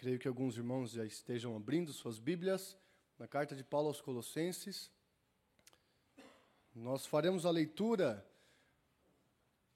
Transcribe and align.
Creio 0.00 0.18
que 0.18 0.26
alguns 0.26 0.56
irmãos 0.56 0.92
já 0.92 1.04
estejam 1.04 1.54
abrindo 1.54 1.92
suas 1.92 2.18
Bíblias 2.18 2.74
na 3.18 3.28
carta 3.28 3.54
de 3.54 3.62
Paulo 3.62 3.88
aos 3.88 4.00
Colossenses. 4.00 4.90
Nós 6.74 7.04
faremos 7.04 7.44
a 7.44 7.50
leitura 7.50 8.26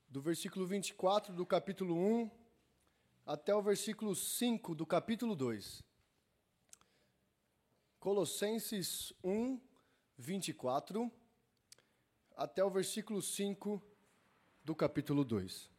do 0.09 0.23
versículo 0.23 0.67
24 0.67 1.35
do 1.35 1.45
capítulo 1.45 1.95
1 1.95 2.31
até 3.27 3.55
o 3.55 3.61
versículo 3.61 4.17
5 4.17 4.75
do 4.75 4.87
capítulo 4.87 5.37
2. 5.37 5.83
Colossenses 8.01 9.13
1, 9.23 9.61
24 10.17 11.13
até 12.35 12.65
o 12.65 12.71
versículo 12.71 13.21
5 13.21 13.83
do 14.65 14.75
capítulo 14.75 15.23
2. 15.23 15.74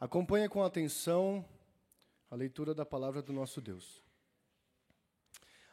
Acompanhe 0.00 0.48
com 0.48 0.62
atenção 0.62 1.44
a 2.30 2.36
leitura 2.36 2.72
da 2.72 2.86
palavra 2.86 3.20
do 3.20 3.32
nosso 3.32 3.60
Deus. 3.60 4.00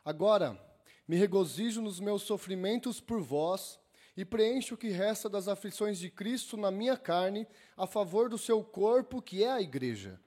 Agora, 0.03 0.59
me 1.07 1.15
regozijo 1.15 1.79
nos 1.79 1.99
meus 1.99 2.23
sofrimentos 2.23 2.99
por 2.99 3.21
vós 3.21 3.79
e 4.17 4.25
preencho 4.25 4.73
o 4.73 4.77
que 4.77 4.89
resta 4.89 5.29
das 5.29 5.47
aflições 5.47 5.99
de 5.99 6.09
Cristo 6.09 6.57
na 6.57 6.71
minha 6.71 6.97
carne, 6.97 7.47
a 7.77 7.85
favor 7.85 8.27
do 8.27 8.35
seu 8.35 8.63
corpo, 8.63 9.21
que 9.21 9.43
é 9.43 9.51
a 9.51 9.61
igreja, 9.61 10.19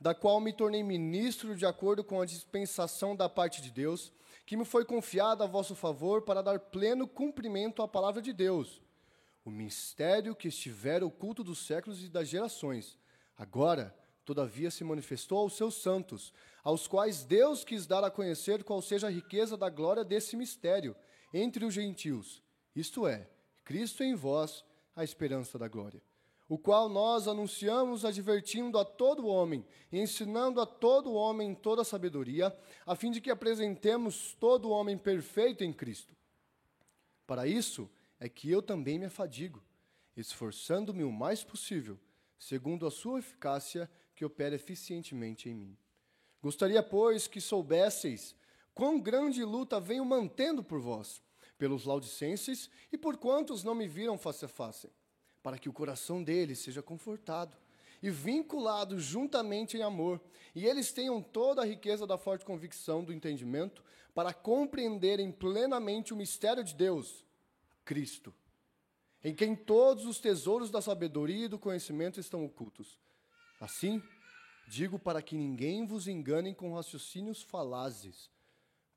da 0.00 0.14
qual 0.14 0.40
me 0.40 0.50
tornei 0.50 0.82
ministro 0.82 1.54
de 1.54 1.66
acordo 1.66 2.02
com 2.02 2.22
a 2.22 2.26
dispensação 2.26 3.14
da 3.14 3.28
parte 3.28 3.60
de 3.60 3.70
Deus, 3.70 4.10
que 4.46 4.56
me 4.56 4.64
foi 4.64 4.86
confiada 4.86 5.44
a 5.44 5.48
vosso 5.48 5.74
favor 5.74 6.22
para 6.22 6.40
dar 6.40 6.58
pleno 6.58 7.06
cumprimento 7.06 7.82
à 7.82 7.88
palavra 7.88 8.22
de 8.22 8.32
Deus, 8.32 8.80
o 9.44 9.50
mistério 9.50 10.34
que 10.34 10.48
estiver 10.48 11.04
oculto 11.04 11.44
dos 11.44 11.66
séculos 11.66 12.02
e 12.02 12.08
das 12.08 12.26
gerações 12.26 12.96
Agora, 13.36 13.94
todavia, 14.24 14.70
se 14.70 14.84
manifestou 14.84 15.38
aos 15.38 15.56
seus 15.56 15.74
santos, 15.74 16.32
aos 16.62 16.86
quais 16.86 17.24
Deus 17.24 17.64
quis 17.64 17.86
dar 17.86 18.04
a 18.04 18.10
conhecer 18.10 18.64
qual 18.64 18.80
seja 18.80 19.08
a 19.08 19.10
riqueza 19.10 19.56
da 19.56 19.68
glória 19.68 20.04
desse 20.04 20.36
mistério 20.36 20.96
entre 21.32 21.64
os 21.64 21.74
gentios, 21.74 22.42
isto 22.74 23.06
é, 23.06 23.28
Cristo 23.64 24.02
em 24.02 24.14
vós, 24.14 24.64
a 24.94 25.02
esperança 25.02 25.58
da 25.58 25.66
glória. 25.68 26.00
O 26.48 26.58
qual 26.58 26.88
nós 26.88 27.26
anunciamos, 27.26 28.04
advertindo 28.04 28.78
a 28.78 28.84
todo 28.84 29.26
homem, 29.26 29.64
ensinando 29.90 30.60
a 30.60 30.66
todo 30.66 31.14
homem 31.14 31.54
toda 31.54 31.82
sabedoria, 31.82 32.56
a 32.86 32.94
fim 32.94 33.10
de 33.10 33.20
que 33.20 33.30
apresentemos 33.30 34.36
todo 34.38 34.70
homem 34.70 34.96
perfeito 34.96 35.64
em 35.64 35.72
Cristo. 35.72 36.14
Para 37.26 37.46
isso 37.46 37.90
é 38.20 38.28
que 38.28 38.50
eu 38.50 38.60
também 38.60 38.98
me 38.98 39.06
afadigo, 39.06 39.62
esforçando-me 40.16 41.02
o 41.02 41.10
mais 41.10 41.42
possível 41.42 41.98
segundo 42.44 42.86
a 42.86 42.90
sua 42.90 43.20
eficácia 43.20 43.90
que 44.14 44.22
opera 44.22 44.54
eficientemente 44.54 45.48
em 45.48 45.54
mim. 45.54 45.78
Gostaria, 46.42 46.82
pois, 46.82 47.26
que 47.26 47.40
soubesseis 47.40 48.36
quão 48.74 49.00
grande 49.00 49.42
luta 49.42 49.80
venho 49.80 50.04
mantendo 50.04 50.62
por 50.62 50.78
vós, 50.78 51.22
pelos 51.56 51.86
laudicenses 51.86 52.68
e 52.92 52.98
por 52.98 53.16
quantos 53.16 53.64
não 53.64 53.74
me 53.74 53.88
viram 53.88 54.18
face 54.18 54.44
a 54.44 54.48
face, 54.48 54.90
para 55.42 55.56
que 55.56 55.70
o 55.70 55.72
coração 55.72 56.22
deles 56.22 56.58
seja 56.58 56.82
confortado 56.82 57.56
e 58.02 58.10
vinculado 58.10 59.00
juntamente 59.00 59.78
em 59.78 59.82
amor, 59.82 60.20
e 60.54 60.66
eles 60.66 60.92
tenham 60.92 61.22
toda 61.22 61.62
a 61.62 61.66
riqueza 61.66 62.06
da 62.06 62.18
forte 62.18 62.44
convicção 62.44 63.02
do 63.02 63.12
entendimento, 63.12 63.82
para 64.14 64.34
compreenderem 64.34 65.32
plenamente 65.32 66.12
o 66.12 66.16
mistério 66.16 66.62
de 66.62 66.74
Deus, 66.74 67.24
Cristo 67.86 68.34
em 69.24 69.34
quem 69.34 69.56
todos 69.56 70.04
os 70.04 70.20
tesouros 70.20 70.70
da 70.70 70.82
sabedoria 70.82 71.46
e 71.46 71.48
do 71.48 71.58
conhecimento 71.58 72.20
estão 72.20 72.44
ocultos. 72.44 72.98
Assim, 73.58 74.02
digo 74.68 74.98
para 74.98 75.22
que 75.22 75.34
ninguém 75.34 75.86
vos 75.86 76.06
engane 76.06 76.54
com 76.54 76.74
raciocínios 76.74 77.42
falazes, 77.42 78.30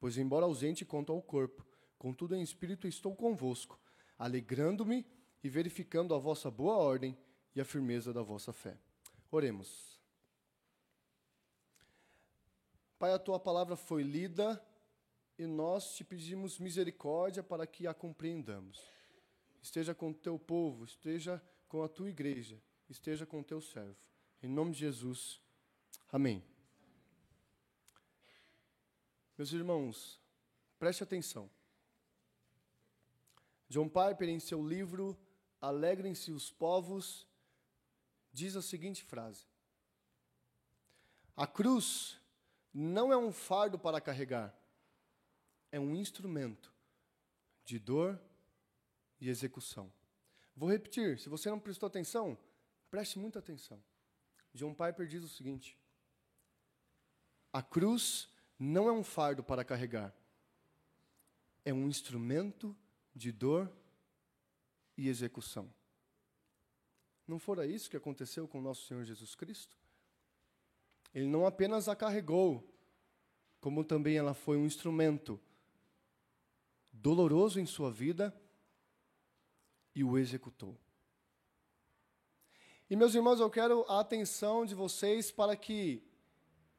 pois, 0.02 0.18
embora 0.18 0.46
ausente 0.46 0.84
quanto 0.84 1.14
ao 1.14 1.22
corpo, 1.22 1.66
contudo 1.98 2.36
em 2.36 2.42
espírito 2.42 2.90
estou 2.90 3.16
convosco, 3.16 3.80
alegrando-me 4.20 5.06
e 5.42 5.48
verificando 5.48 6.14
a 6.14 6.18
vossa 6.18 6.52
boa 6.52 6.76
ordem 6.76 7.18
e 7.56 7.62
a 7.62 7.66
firmeza 7.66 8.12
da 8.12 8.22
vossa 8.22 8.52
fé. 8.52 8.78
Oremos. 9.32 9.98
Pai, 13.00 13.14
a 13.14 13.20
tua 13.20 13.40
palavra 13.40 13.78
foi 13.78 14.04
lida 14.04 14.62
e 15.40 15.46
nós 15.46 15.96
te 15.96 16.04
pedimos 16.04 16.60
misericórdia 16.60 17.42
para 17.42 17.66
que 17.66 17.88
a 17.88 17.94
compreendamos 17.94 18.97
esteja 19.68 19.94
com 19.94 20.12
o 20.12 20.14
teu 20.14 20.40
povo, 20.40 20.86
esteja 20.86 21.44
com 21.68 21.84
a 21.84 21.90
tua 21.90 22.10
igreja, 22.10 22.62
esteja 22.90 23.26
com 23.26 23.42
o 23.42 23.44
teu 23.44 23.60
servo. 23.60 23.98
Em 24.42 24.48
nome 24.48 24.72
de 24.72 24.80
Jesus. 24.80 25.42
Amém. 26.10 26.44
Meus 29.38 29.52
irmãos, 29.52 30.22
preste 30.80 31.04
atenção. 31.04 31.50
John 33.70 33.90
Piper, 33.90 34.30
em 34.30 34.40
seu 34.40 34.66
livro 34.66 35.18
Alegrem-se 35.60 36.32
os 36.32 36.52
povos, 36.52 37.28
diz 38.32 38.56
a 38.56 38.62
seguinte 38.62 39.04
frase: 39.04 39.46
A 41.36 41.46
cruz 41.46 42.22
não 42.72 43.12
é 43.12 43.18
um 43.18 43.34
fardo 43.34 43.78
para 43.78 44.00
carregar, 44.00 44.56
é 45.72 45.80
um 45.80 45.96
instrumento 45.96 46.72
de 47.66 47.80
dor 47.80 48.22
e 49.20 49.30
execução. 49.30 49.92
Vou 50.56 50.70
repetir, 50.70 51.20
se 51.20 51.30
você 51.30 51.50
não 51.50 51.60
prestou 51.60 51.88
atenção, 51.88 52.38
preste 52.90 53.20
muita 53.20 53.40
atenção. 53.40 53.82
John 54.54 54.74
Piper 54.74 55.08
diz 55.08 55.24
o 55.24 55.30
seguinte: 55.30 55.78
A 57.54 57.62
cruz 57.62 58.30
não 58.58 58.88
é 58.88 58.92
um 58.92 59.04
fardo 59.04 59.44
para 59.44 59.64
carregar, 59.64 60.14
é 61.64 61.74
um 61.74 61.88
instrumento 61.88 62.76
de 63.14 63.32
dor 63.32 63.72
e 64.98 65.08
execução. 65.08 65.72
Não 67.28 67.38
fora 67.38 67.66
isso 67.66 67.90
que 67.90 67.98
aconteceu 67.98 68.48
com 68.48 68.62
nosso 68.62 68.86
Senhor 68.88 69.04
Jesus 69.04 69.36
Cristo? 69.36 69.78
Ele 71.14 71.28
não 71.28 71.46
apenas 71.46 71.88
a 71.88 71.96
carregou, 71.96 72.68
como 73.60 73.84
também 73.84 74.18
ela 74.18 74.34
foi 74.34 74.58
um 74.58 74.66
instrumento 74.66 75.40
doloroso 76.92 77.60
em 77.60 77.66
sua 77.66 77.92
vida 77.92 78.34
e 79.98 80.04
o 80.04 80.16
executou. 80.16 80.78
E 82.88 82.96
meus 82.96 83.16
irmãos, 83.16 83.40
eu 83.40 83.50
quero 83.50 83.84
a 83.90 84.00
atenção 84.00 84.64
de 84.64 84.76
vocês 84.76 85.32
para 85.32 85.56
que 85.56 86.04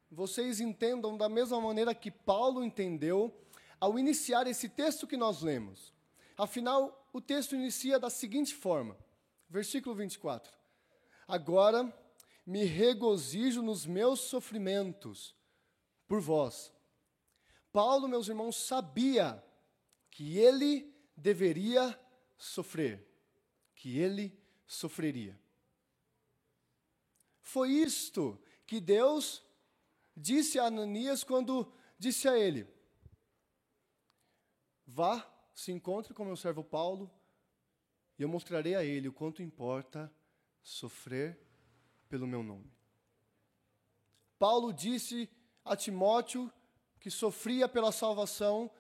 vocês 0.08 0.60
entendam 0.60 1.16
da 1.16 1.28
mesma 1.28 1.60
maneira 1.60 1.92
que 1.96 2.12
Paulo 2.12 2.62
entendeu 2.62 3.36
ao 3.80 3.98
iniciar 3.98 4.46
esse 4.46 4.68
texto 4.68 5.04
que 5.04 5.16
nós 5.16 5.42
lemos. 5.42 5.92
Afinal, 6.36 7.08
o 7.12 7.20
texto 7.20 7.56
inicia 7.56 7.98
da 7.98 8.08
seguinte 8.08 8.54
forma: 8.54 8.96
versículo 9.50 9.96
24. 9.96 10.56
Agora 11.26 11.92
me 12.46 12.64
regozijo 12.64 13.62
nos 13.62 13.84
meus 13.84 14.20
sofrimentos 14.20 15.34
por 16.06 16.20
vós. 16.20 16.72
Paulo, 17.72 18.06
meus 18.06 18.28
irmãos, 18.28 18.56
sabia 18.56 19.44
que 20.08 20.38
ele 20.38 20.94
deveria 21.16 21.98
sofrer 22.36 23.07
que 23.78 23.96
ele 23.98 24.36
sofreria. 24.66 25.38
Foi 27.40 27.70
isto 27.70 28.38
que 28.66 28.80
Deus 28.80 29.42
disse 30.14 30.58
a 30.58 30.64
Ananias 30.64 31.24
quando 31.24 31.72
disse 31.98 32.28
a 32.28 32.36
ele: 32.36 32.68
Vá, 34.84 35.26
se 35.54 35.72
encontre 35.72 36.12
com 36.12 36.24
meu 36.24 36.36
servo 36.36 36.62
Paulo, 36.62 37.10
e 38.18 38.22
eu 38.22 38.28
mostrarei 38.28 38.74
a 38.74 38.84
ele 38.84 39.08
o 39.08 39.12
quanto 39.12 39.42
importa 39.42 40.12
sofrer 40.60 41.40
pelo 42.08 42.26
meu 42.26 42.42
nome. 42.42 42.70
Paulo 44.38 44.72
disse 44.72 45.30
a 45.64 45.76
Timóteo 45.76 46.52
que 46.98 47.10
sofria 47.10 47.68
pela 47.68 47.92
salvação 47.92 48.70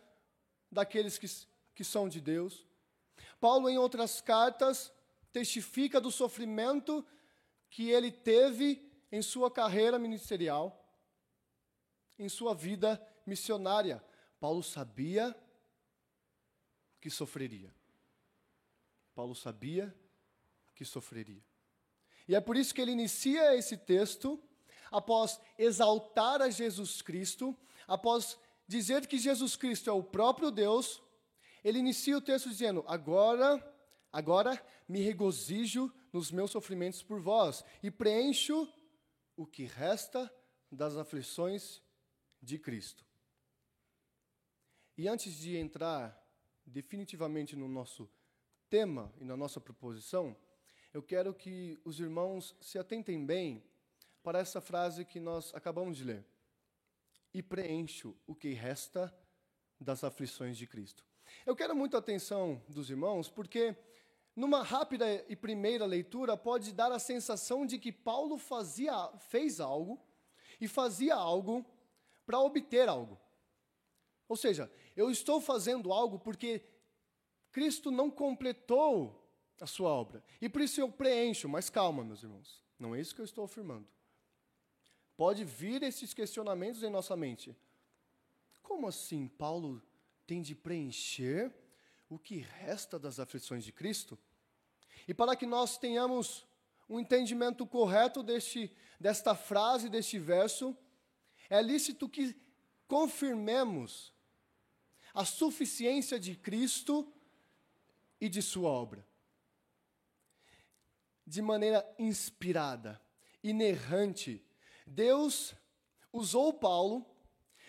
daqueles 0.70 1.16
que, 1.18 1.26
que 1.74 1.84
são 1.84 2.08
de 2.08 2.20
Deus. 2.20 2.67
Paulo, 3.40 3.68
em 3.68 3.78
outras 3.78 4.20
cartas, 4.20 4.92
testifica 5.32 6.00
do 6.00 6.10
sofrimento 6.10 7.06
que 7.70 7.90
ele 7.90 8.10
teve 8.10 8.86
em 9.10 9.22
sua 9.22 9.50
carreira 9.50 9.98
ministerial, 9.98 10.84
em 12.18 12.28
sua 12.28 12.54
vida 12.54 13.00
missionária. 13.24 14.04
Paulo 14.40 14.62
sabia 14.62 15.36
que 17.00 17.10
sofreria. 17.10 17.74
Paulo 19.14 19.34
sabia 19.34 19.94
que 20.74 20.84
sofreria. 20.84 21.44
E 22.26 22.34
é 22.34 22.40
por 22.40 22.56
isso 22.56 22.74
que 22.74 22.80
ele 22.80 22.92
inicia 22.92 23.56
esse 23.56 23.76
texto, 23.76 24.42
após 24.90 25.40
exaltar 25.58 26.42
a 26.42 26.50
Jesus 26.50 27.02
Cristo, 27.02 27.56
após 27.86 28.38
dizer 28.66 29.06
que 29.06 29.18
Jesus 29.18 29.56
Cristo 29.56 29.88
é 29.88 29.92
o 29.92 30.02
próprio 30.02 30.50
Deus, 30.50 31.02
ele 31.64 31.78
inicia 31.78 32.16
o 32.16 32.20
texto 32.20 32.48
dizendo: 32.48 32.84
Agora, 32.86 33.62
agora 34.12 34.64
me 34.88 35.00
regozijo 35.00 35.92
nos 36.12 36.30
meus 36.30 36.50
sofrimentos 36.50 37.02
por 37.02 37.20
vós 37.20 37.64
e 37.82 37.90
preencho 37.90 38.66
o 39.36 39.46
que 39.46 39.64
resta 39.64 40.32
das 40.70 40.96
aflições 40.96 41.82
de 42.40 42.58
Cristo. 42.58 43.04
E 44.96 45.06
antes 45.06 45.34
de 45.34 45.56
entrar 45.56 46.20
definitivamente 46.66 47.54
no 47.54 47.68
nosso 47.68 48.10
tema 48.68 49.12
e 49.18 49.24
na 49.24 49.36
nossa 49.36 49.60
proposição, 49.60 50.36
eu 50.92 51.02
quero 51.02 51.32
que 51.34 51.78
os 51.84 52.00
irmãos 52.00 52.56
se 52.60 52.78
atentem 52.78 53.24
bem 53.24 53.62
para 54.22 54.40
essa 54.40 54.60
frase 54.60 55.04
que 55.04 55.20
nós 55.20 55.54
acabamos 55.54 55.96
de 55.96 56.04
ler. 56.04 56.26
E 57.32 57.42
preencho 57.42 58.16
o 58.26 58.34
que 58.34 58.52
resta 58.52 59.14
das 59.80 60.02
aflições 60.02 60.56
de 60.56 60.66
Cristo. 60.66 61.07
Eu 61.44 61.56
quero 61.56 61.74
muita 61.74 61.98
atenção 61.98 62.62
dos 62.68 62.90
irmãos, 62.90 63.28
porque 63.28 63.76
numa 64.34 64.62
rápida 64.62 65.24
e 65.28 65.34
primeira 65.34 65.84
leitura 65.84 66.36
pode 66.36 66.72
dar 66.72 66.92
a 66.92 66.98
sensação 66.98 67.66
de 67.66 67.78
que 67.78 67.90
Paulo 67.90 68.38
fazia, 68.38 68.94
fez 69.28 69.60
algo 69.60 70.00
e 70.60 70.68
fazia 70.68 71.14
algo 71.14 71.64
para 72.24 72.40
obter 72.40 72.88
algo. 72.88 73.18
Ou 74.28 74.36
seja, 74.36 74.70
eu 74.96 75.10
estou 75.10 75.40
fazendo 75.40 75.92
algo 75.92 76.18
porque 76.18 76.62
Cristo 77.50 77.90
não 77.90 78.10
completou 78.10 79.26
a 79.60 79.66
sua 79.66 79.90
obra. 79.90 80.22
E 80.40 80.48
por 80.48 80.60
isso 80.60 80.80
eu 80.80 80.90
preencho, 80.90 81.48
mas 81.48 81.70
calma, 81.70 82.04
meus 82.04 82.22
irmãos. 82.22 82.62
Não 82.78 82.94
é 82.94 83.00
isso 83.00 83.14
que 83.14 83.20
eu 83.20 83.24
estou 83.24 83.44
afirmando. 83.44 83.88
Pode 85.16 85.44
vir 85.44 85.82
esses 85.82 86.14
questionamentos 86.14 86.82
em 86.82 86.90
nossa 86.90 87.16
mente. 87.16 87.56
Como 88.62 88.86
assim 88.86 89.26
Paulo 89.26 89.82
tem 90.28 90.42
de 90.42 90.54
preencher 90.54 91.50
o 92.06 92.18
que 92.18 92.36
resta 92.36 92.98
das 92.98 93.18
aflições 93.18 93.64
de 93.64 93.72
Cristo? 93.72 94.18
E 95.08 95.14
para 95.14 95.34
que 95.34 95.46
nós 95.46 95.78
tenhamos 95.78 96.46
um 96.86 97.00
entendimento 97.00 97.66
correto 97.66 98.22
deste, 98.22 98.70
desta 99.00 99.34
frase, 99.34 99.88
deste 99.88 100.18
verso, 100.18 100.76
é 101.48 101.62
lícito 101.62 102.06
que 102.06 102.36
confirmemos 102.86 104.12
a 105.14 105.24
suficiência 105.24 106.20
de 106.20 106.36
Cristo 106.36 107.10
e 108.20 108.28
de 108.28 108.42
sua 108.42 108.68
obra. 108.68 109.08
De 111.26 111.40
maneira 111.40 111.90
inspirada, 111.98 113.00
inerrante, 113.42 114.44
Deus 114.86 115.54
usou 116.12 116.52
Paulo 116.52 117.17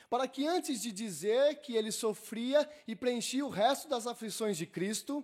para 0.10 0.28
que 0.28 0.48
antes 0.48 0.82
de 0.82 0.92
dizer 0.92 1.62
que 1.62 1.76
ele 1.76 1.92
sofria 1.92 2.70
e 2.88 2.96
preenchia 2.96 3.46
o 3.46 3.50
resto 3.50 3.88
das 3.88 4.08
aflições 4.08 4.58
de 4.58 4.66
Cristo, 4.66 5.24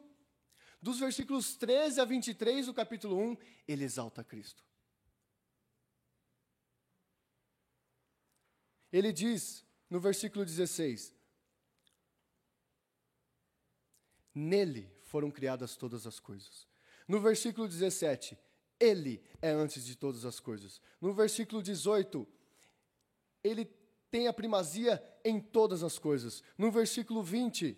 dos 0.81 0.99
versículos 0.99 1.55
13 1.55 1.99
a 1.99 2.05
23 2.05 2.67
do 2.67 2.73
capítulo 2.73 3.17
1, 3.17 3.37
ele 3.67 3.83
exalta 3.83 4.23
Cristo. 4.23 4.63
Ele 8.91 9.11
diz 9.11 9.65
no 9.89 9.99
versículo 9.99 10.45
16: 10.45 11.13
Nele 14.33 14.91
foram 15.03 15.31
criadas 15.31 15.75
todas 15.75 16.05
as 16.05 16.19
coisas. 16.19 16.67
No 17.07 17.19
versículo 17.19 17.67
17, 17.67 18.37
Ele 18.79 19.23
é 19.41 19.49
antes 19.49 19.85
de 19.85 19.95
todas 19.95 20.25
as 20.25 20.39
coisas. 20.39 20.81
No 20.99 21.13
versículo 21.13 21.61
18, 21.61 22.27
Ele 23.43 23.65
tem 24.15 24.29
a 24.29 24.33
primazia 24.33 25.03
em 25.25 25.41
todas 25.41 25.83
as 25.83 25.99
coisas. 25.99 26.41
No 26.57 26.71
versículo 26.71 27.21
20, 27.21 27.77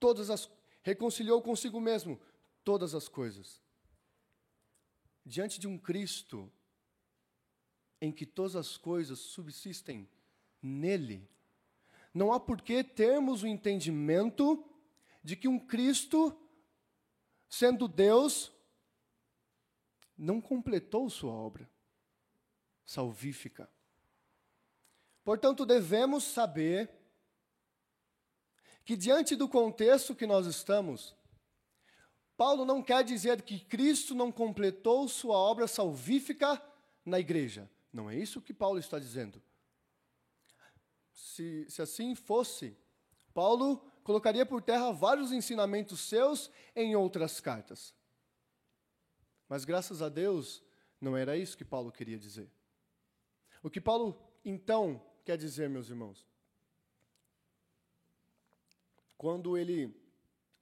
todas 0.00 0.28
as 0.28 0.50
reconciliou 0.82 1.40
consigo 1.40 1.80
mesmo 1.80 2.20
todas 2.64 2.96
as 2.96 3.06
coisas. 3.06 3.62
Diante 5.24 5.60
de 5.60 5.68
um 5.68 5.78
Cristo 5.78 6.52
em 8.00 8.10
que 8.10 8.26
todas 8.26 8.56
as 8.56 8.76
coisas 8.76 9.20
subsistem 9.20 10.10
nele, 10.60 11.30
não 12.12 12.32
há 12.32 12.40
por 12.40 12.60
que 12.60 12.82
termos 12.82 13.44
o 13.44 13.46
entendimento 13.46 14.68
de 15.22 15.36
que 15.36 15.46
um 15.46 15.60
Cristo, 15.60 16.36
sendo 17.48 17.86
Deus, 17.86 18.52
não 20.18 20.40
completou 20.40 21.08
sua 21.08 21.32
obra 21.32 21.70
salvífica. 22.84 23.72
Portanto, 25.24 25.64
devemos 25.64 26.22
saber 26.22 26.90
que, 28.84 28.94
diante 28.94 29.34
do 29.34 29.48
contexto 29.48 30.14
que 30.14 30.26
nós 30.26 30.46
estamos, 30.46 31.16
Paulo 32.36 32.64
não 32.64 32.82
quer 32.82 33.02
dizer 33.02 33.40
que 33.42 33.58
Cristo 33.58 34.14
não 34.14 34.30
completou 34.30 35.08
sua 35.08 35.36
obra 35.36 35.66
salvífica 35.66 36.62
na 37.04 37.18
igreja. 37.18 37.70
Não 37.90 38.10
é 38.10 38.16
isso 38.16 38.42
que 38.42 38.52
Paulo 38.52 38.78
está 38.78 38.98
dizendo. 38.98 39.42
Se, 41.12 41.64
se 41.70 41.80
assim 41.80 42.14
fosse, 42.14 42.76
Paulo 43.32 43.78
colocaria 44.02 44.44
por 44.44 44.60
terra 44.60 44.92
vários 44.92 45.32
ensinamentos 45.32 46.00
seus 46.00 46.50
em 46.76 46.94
outras 46.94 47.40
cartas. 47.40 47.94
Mas 49.48 49.64
graças 49.64 50.02
a 50.02 50.08
Deus, 50.08 50.62
não 51.00 51.16
era 51.16 51.36
isso 51.36 51.56
que 51.56 51.64
Paulo 51.64 51.90
queria 51.90 52.18
dizer. 52.18 52.50
O 53.62 53.70
que 53.70 53.80
Paulo 53.80 54.20
então 54.44 55.00
quer 55.24 55.36
dizer, 55.36 55.68
meus 55.68 55.88
irmãos? 55.88 56.26
Quando 59.16 59.56
ele 59.56 59.94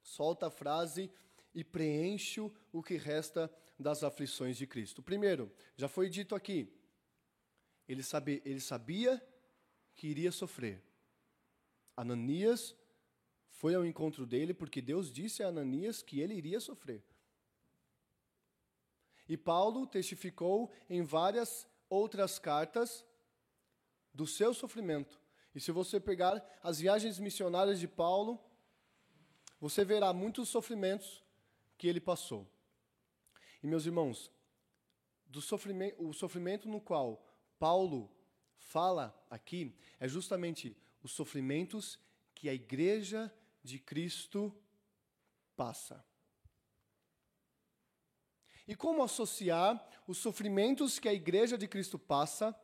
solta 0.01 0.47
a 0.47 0.51
frase 0.51 1.11
e 1.53 1.63
preenche 1.63 2.41
o 2.41 2.83
que 2.83 2.95
resta 2.95 3.51
das 3.79 4.03
aflições 4.03 4.57
de 4.57 4.65
Cristo. 4.67 5.01
Primeiro, 5.01 5.51
já 5.75 5.87
foi 5.87 6.09
dito 6.09 6.35
aqui, 6.35 6.71
ele, 7.87 8.03
sabe, 8.03 8.41
ele 8.45 8.59
sabia 8.59 9.21
que 9.95 10.07
iria 10.07 10.31
sofrer. 10.31 10.81
Ananias 11.95 12.75
foi 13.49 13.75
ao 13.75 13.85
encontro 13.85 14.25
dele 14.25 14.53
porque 14.53 14.81
Deus 14.81 15.11
disse 15.11 15.43
a 15.43 15.47
Ananias 15.47 16.01
que 16.01 16.19
ele 16.19 16.33
iria 16.33 16.59
sofrer. 16.59 17.03
E 19.27 19.37
Paulo 19.37 19.85
testificou 19.87 20.71
em 20.89 21.01
várias 21.03 21.67
outras 21.89 22.39
cartas 22.39 23.05
do 24.13 24.27
seu 24.27 24.53
sofrimento. 24.53 25.19
E 25.55 25.59
se 25.59 25.71
você 25.71 25.99
pegar 25.99 26.43
as 26.61 26.79
viagens 26.79 27.19
missionárias 27.19 27.79
de 27.79 27.87
Paulo, 27.87 28.39
você 29.59 29.85
verá 29.85 30.11
muitos 30.11 30.49
sofrimentos 30.49 31.23
que 31.77 31.87
ele 31.87 32.01
passou. 32.01 32.47
E 33.61 33.67
meus 33.67 33.85
irmãos, 33.85 34.31
do 35.25 35.41
sofrimento, 35.41 36.03
o 36.05 36.13
sofrimento 36.13 36.67
no 36.67 36.81
qual 36.81 37.25
Paulo 37.57 38.11
fala 38.57 39.17
aqui 39.29 39.75
é 39.99 40.07
justamente 40.07 40.77
os 41.01 41.11
sofrimentos 41.11 41.99
que 42.35 42.49
a 42.49 42.53
igreja 42.53 43.33
de 43.63 43.79
Cristo 43.79 44.53
passa. 45.55 46.05
E 48.67 48.75
como 48.75 49.03
associar 49.03 49.85
os 50.07 50.17
sofrimentos 50.17 50.99
que 50.99 51.07
a 51.07 51.13
igreja 51.13 51.57
de 51.57 51.67
Cristo 51.67 51.99
passa 51.99 52.57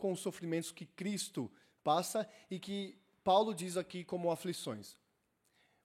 com 0.00 0.10
os 0.12 0.20
sofrimentos 0.20 0.72
que 0.72 0.86
Cristo 0.86 1.52
passa 1.84 2.28
e 2.50 2.58
que 2.58 2.98
Paulo 3.22 3.54
diz 3.54 3.76
aqui 3.76 4.02
como 4.02 4.30
aflições? 4.30 4.96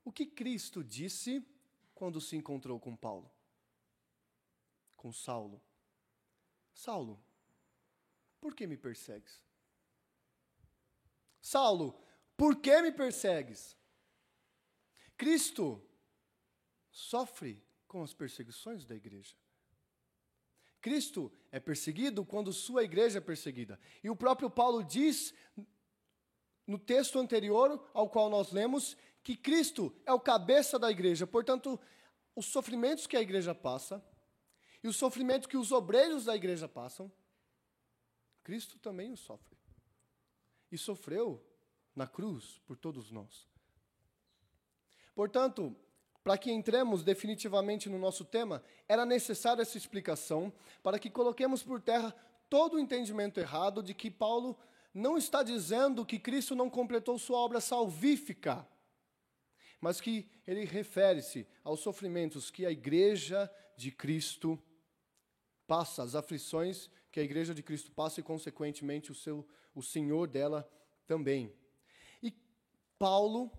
O 0.06 0.12
que 0.12 0.26
Cristo 0.26 0.82
disse 0.82 1.46
quando 1.94 2.22
se 2.22 2.38
encontrou 2.38 2.80
com 2.80 2.96
Paulo? 2.96 3.30
Com 4.96 5.12
Saulo? 5.12 5.62
Saulo, 6.74 7.22
por 8.40 8.56
que 8.56 8.66
me 8.66 8.78
persegues? 8.78 9.44
Saulo, 11.42 12.02
por 12.38 12.56
que 12.62 12.82
me 12.82 12.92
persegues? 12.92 13.78
Cristo 15.18 15.82
sofre 16.90 17.62
com 17.88 18.02
as 18.02 18.14
perseguições 18.14 18.86
da 18.86 18.96
igreja. 18.96 19.36
Cristo 20.82 21.32
é 21.56 21.60
perseguido 21.62 22.26
quando 22.26 22.52
sua 22.52 22.84
igreja 22.84 23.20
é 23.20 23.22
perseguida. 23.22 23.80
E 24.04 24.10
o 24.10 24.16
próprio 24.16 24.50
Paulo 24.50 24.84
diz 24.84 25.34
no 26.68 26.78
texto 26.78 27.18
anterior 27.18 27.82
ao 27.94 28.10
qual 28.10 28.30
nós 28.30 28.52
lemos 28.52 28.98
que 29.24 29.38
Cristo 29.38 29.96
é 30.06 30.12
o 30.12 30.20
cabeça 30.20 30.78
da 30.78 30.92
igreja. 30.92 31.26
Portanto, 31.26 31.80
os 32.36 32.48
sofrimentos 32.48 33.08
que 33.08 33.16
a 33.16 33.22
igreja 33.22 33.56
passa 33.56 34.04
e 34.84 34.88
os 34.90 34.98
sofrimentos 34.98 35.48
que 35.48 35.56
os 35.56 35.72
obreiros 35.72 36.26
da 36.26 36.36
igreja 36.36 36.68
passam, 36.68 37.10
Cristo 38.44 38.78
também 38.78 39.14
os 39.14 39.22
sofre. 39.22 39.56
E 40.70 40.78
sofreu 40.78 41.42
na 41.96 42.06
cruz 42.06 42.60
por 42.66 42.76
todos 42.76 43.12
nós. 43.12 43.48
Portanto, 45.16 45.74
para 46.26 46.40
que 46.40 46.52
entremos 46.52 47.04
definitivamente 47.04 47.88
no 47.88 48.00
nosso 48.00 48.26
tema, 48.26 48.64
era 48.88 49.06
necessária 49.06 49.62
essa 49.62 49.78
explicação 49.78 50.52
para 50.82 50.98
que 50.98 51.08
coloquemos 51.08 51.62
por 51.62 51.80
terra 51.80 52.16
todo 52.50 52.74
o 52.74 52.80
entendimento 52.80 53.40
errado 53.40 53.84
de 53.84 53.94
que 53.94 54.10
Paulo 54.10 54.58
não 54.92 55.20
está 55.20 55.44
dizendo 55.44 56.04
que 56.04 56.18
Cristo 56.18 56.56
não 56.56 56.68
completou 56.68 57.20
sua 57.20 57.38
obra 57.38 57.62
salvífica. 57.62 58.68
mas 59.80 60.02
que 60.02 60.28
ele 60.48 60.66
refere-se 60.66 61.46
aos 61.64 61.82
sofrimentos 61.82 62.50
que 62.50 62.66
a 62.66 62.72
igreja 62.72 63.48
de 63.78 63.92
Cristo 63.92 64.60
passa, 65.68 66.02
as 66.02 66.16
aflições 66.16 66.90
que 67.12 67.20
a 67.20 67.24
igreja 67.24 67.54
de 67.54 67.62
Cristo 67.62 67.92
passa 67.92 68.20
e, 68.20 68.24
consequentemente, 68.24 69.12
o, 69.12 69.16
seu, 69.16 69.48
o 69.76 69.84
Senhor 69.84 70.28
dela 70.28 70.68
também. 71.06 71.54
E 72.24 72.34
Paulo 72.98 73.52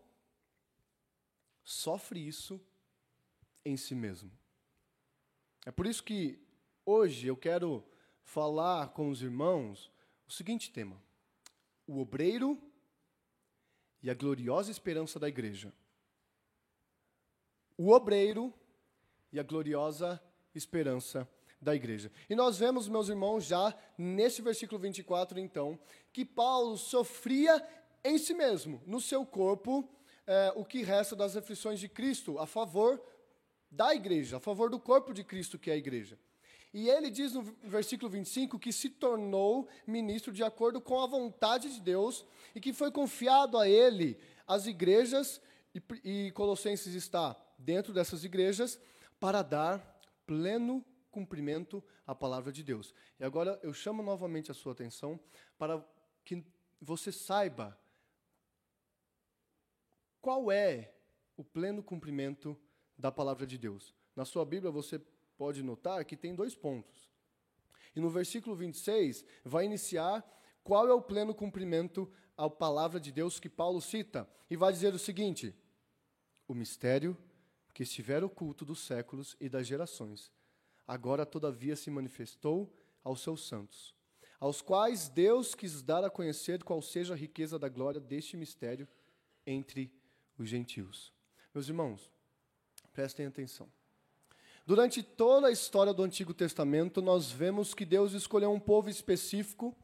sofre 1.66 2.24
isso 2.24 2.60
em 3.64 3.76
si 3.76 3.94
mesmo. 3.94 4.30
É 5.66 5.72
por 5.72 5.84
isso 5.84 6.04
que 6.04 6.38
hoje 6.84 7.26
eu 7.26 7.36
quero 7.36 7.84
falar 8.22 8.90
com 8.90 9.10
os 9.10 9.20
irmãos 9.20 9.90
o 10.28 10.32
seguinte 10.32 10.70
tema: 10.70 11.02
o 11.84 11.98
obreiro 11.98 12.56
e 14.00 14.08
a 14.08 14.14
gloriosa 14.14 14.70
esperança 14.70 15.18
da 15.18 15.28
igreja. 15.28 15.72
O 17.76 17.90
obreiro 17.90 18.54
e 19.32 19.40
a 19.40 19.42
gloriosa 19.42 20.22
esperança 20.54 21.28
da 21.60 21.74
igreja. 21.74 22.12
E 22.30 22.34
nós 22.36 22.58
vemos, 22.58 22.88
meus 22.88 23.08
irmãos, 23.08 23.44
já 23.44 23.76
nesse 23.98 24.40
versículo 24.40 24.80
24, 24.80 25.40
então, 25.40 25.78
que 26.12 26.24
Paulo 26.24 26.78
sofria 26.78 27.60
em 28.04 28.18
si 28.18 28.34
mesmo, 28.34 28.80
no 28.86 29.00
seu 29.00 29.26
corpo, 29.26 29.90
é, 30.26 30.52
o 30.56 30.64
que 30.64 30.82
resta 30.82 31.14
das 31.14 31.36
aflições 31.36 31.78
de 31.78 31.88
Cristo 31.88 32.38
a 32.38 32.46
favor 32.46 33.00
da 33.70 33.94
igreja, 33.94 34.38
a 34.38 34.40
favor 34.40 34.70
do 34.70 34.80
corpo 34.80 35.12
de 35.12 35.22
Cristo, 35.22 35.58
que 35.58 35.70
é 35.70 35.74
a 35.74 35.76
igreja. 35.76 36.18
E 36.72 36.88
ele 36.88 37.10
diz 37.10 37.32
no 37.32 37.42
versículo 37.62 38.10
25 38.10 38.58
que 38.58 38.72
se 38.72 38.90
tornou 38.90 39.68
ministro 39.86 40.32
de 40.32 40.44
acordo 40.44 40.80
com 40.80 41.00
a 41.00 41.06
vontade 41.06 41.72
de 41.72 41.80
Deus 41.80 42.24
e 42.54 42.60
que 42.60 42.72
foi 42.72 42.90
confiado 42.90 43.56
a 43.56 43.68
ele 43.68 44.18
as 44.46 44.66
igrejas, 44.66 45.40
e, 45.74 45.82
e 46.04 46.30
Colossenses 46.32 46.94
está 46.94 47.36
dentro 47.58 47.92
dessas 47.92 48.24
igrejas, 48.24 48.78
para 49.18 49.42
dar 49.42 50.00
pleno 50.26 50.84
cumprimento 51.10 51.82
à 52.06 52.14
palavra 52.14 52.52
de 52.52 52.62
Deus. 52.62 52.94
E 53.18 53.24
agora 53.24 53.58
eu 53.62 53.72
chamo 53.72 54.02
novamente 54.02 54.50
a 54.50 54.54
sua 54.54 54.72
atenção 54.72 55.18
para 55.58 55.82
que 56.24 56.44
você 56.80 57.10
saiba 57.10 57.78
qual 60.26 60.50
é 60.50 60.92
o 61.36 61.44
pleno 61.44 61.84
cumprimento 61.84 62.58
da 62.98 63.12
palavra 63.12 63.46
de 63.46 63.56
Deus. 63.56 63.94
Na 64.16 64.24
sua 64.24 64.44
Bíblia 64.44 64.72
você 64.72 64.98
pode 65.38 65.62
notar 65.62 66.04
que 66.04 66.16
tem 66.16 66.34
dois 66.34 66.52
pontos. 66.52 67.08
E 67.94 68.00
no 68.00 68.10
versículo 68.10 68.56
26 68.56 69.24
vai 69.44 69.66
iniciar 69.66 70.28
qual 70.64 70.88
é 70.88 70.92
o 70.92 71.00
pleno 71.00 71.32
cumprimento 71.32 72.10
à 72.36 72.50
palavra 72.50 72.98
de 72.98 73.12
Deus 73.12 73.38
que 73.38 73.48
Paulo 73.48 73.80
cita. 73.80 74.28
E 74.50 74.56
vai 74.56 74.72
dizer 74.72 74.92
o 74.92 74.98
seguinte: 74.98 75.54
o 76.48 76.54
mistério 76.54 77.16
que 77.72 77.84
estiver 77.84 78.24
oculto 78.24 78.64
dos 78.64 78.80
séculos 78.80 79.36
e 79.40 79.48
das 79.48 79.64
gerações, 79.64 80.32
agora 80.88 81.24
todavia 81.24 81.76
se 81.76 81.88
manifestou 81.88 82.76
aos 83.04 83.20
seus 83.20 83.46
santos, 83.46 83.94
aos 84.40 84.60
quais 84.60 85.08
Deus 85.08 85.54
quis 85.54 85.82
dar 85.82 86.02
a 86.02 86.10
conhecer 86.10 86.64
qual 86.64 86.82
seja 86.82 87.14
a 87.14 87.16
riqueza 87.16 87.60
da 87.60 87.68
glória 87.68 88.00
deste 88.00 88.36
mistério 88.36 88.88
entre 89.46 89.95
os 90.38 90.48
gentios. 90.48 91.12
Meus 91.54 91.68
irmãos, 91.68 92.10
prestem 92.92 93.26
atenção. 93.26 93.68
Durante 94.66 95.02
toda 95.02 95.46
a 95.46 95.52
história 95.52 95.94
do 95.94 96.02
Antigo 96.02 96.34
Testamento, 96.34 97.00
nós 97.00 97.30
vemos 97.30 97.72
que 97.72 97.84
Deus 97.84 98.12
escolheu 98.12 98.52
um 98.52 98.58
povo 98.58 98.90
específico 98.90 99.76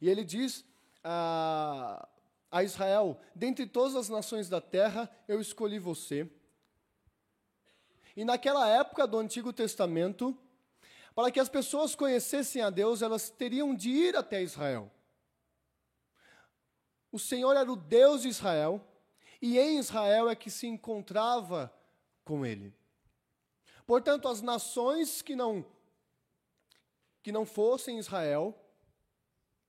e 0.00 0.08
ele 0.08 0.24
diz 0.24 0.64
a, 1.02 2.08
a 2.50 2.62
Israel: 2.62 3.20
Dentre 3.34 3.66
todas 3.66 3.96
as 3.96 4.08
nações 4.08 4.48
da 4.48 4.60
terra, 4.60 5.10
eu 5.26 5.40
escolhi 5.40 5.78
você. 5.78 6.30
E 8.16 8.24
naquela 8.24 8.68
época 8.68 9.06
do 9.06 9.18
Antigo 9.18 9.52
Testamento, 9.52 10.36
para 11.14 11.30
que 11.32 11.40
as 11.40 11.48
pessoas 11.48 11.96
conhecessem 11.96 12.62
a 12.62 12.70
Deus, 12.70 13.02
elas 13.02 13.28
teriam 13.28 13.74
de 13.74 13.90
ir 13.90 14.16
até 14.16 14.40
Israel. 14.40 14.90
O 17.10 17.18
Senhor 17.18 17.56
era 17.56 17.70
o 17.70 17.76
Deus 17.76 18.22
de 18.22 18.28
Israel, 18.28 18.86
e 19.40 19.58
em 19.58 19.78
Israel 19.78 20.28
é 20.28 20.34
que 20.34 20.50
se 20.50 20.66
encontrava 20.66 21.72
com 22.24 22.44
ele. 22.44 22.74
Portanto, 23.86 24.28
as 24.28 24.42
nações 24.42 25.22
que 25.22 25.34
não 25.34 25.64
que 27.22 27.32
não 27.32 27.44
fossem 27.44 27.98
Israel, 27.98 28.58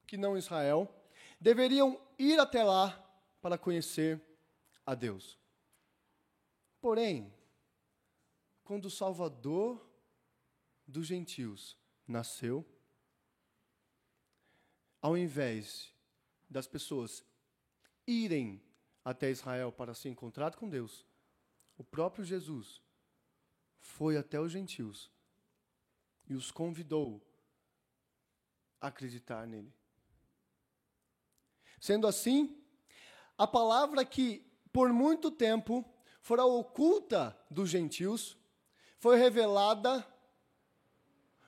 que 0.07 0.15
não 0.15 0.37
Israel, 0.37 0.87
deveriam 1.41 1.99
ir 2.17 2.39
até 2.39 2.63
lá 2.63 2.91
para 3.41 3.57
conhecer 3.57 4.21
a 4.85 4.95
Deus. 4.95 5.37
Porém, 6.79 7.33
quando 8.63 8.85
o 8.85 8.91
Salvador 8.91 9.85
dos 10.87 11.07
gentios 11.07 11.77
nasceu, 12.07 12.65
ao 15.01 15.17
invés 15.17 15.93
das 16.49 16.67
pessoas 16.67 17.23
irem 18.07 18.61
até 19.09 19.31
Israel 19.31 19.71
para 19.71 19.95
se 19.95 20.07
encontrar 20.07 20.55
com 20.55 20.69
Deus, 20.69 21.03
o 21.77 21.83
próprio 21.83 22.23
Jesus 22.23 22.79
foi 23.79 24.17
até 24.17 24.39
os 24.39 24.51
gentios 24.51 25.09
e 26.27 26.35
os 26.35 26.51
convidou 26.51 27.19
a 28.79 28.87
acreditar 28.87 29.47
nele. 29.47 29.73
Sendo 31.79 32.05
assim, 32.05 32.55
a 33.35 33.47
palavra 33.47 34.05
que 34.05 34.45
por 34.71 34.93
muito 34.93 35.31
tempo 35.31 35.83
fora 36.21 36.45
oculta 36.45 37.35
dos 37.49 37.67
gentios 37.67 38.37
foi 38.99 39.17
revelada 39.17 40.05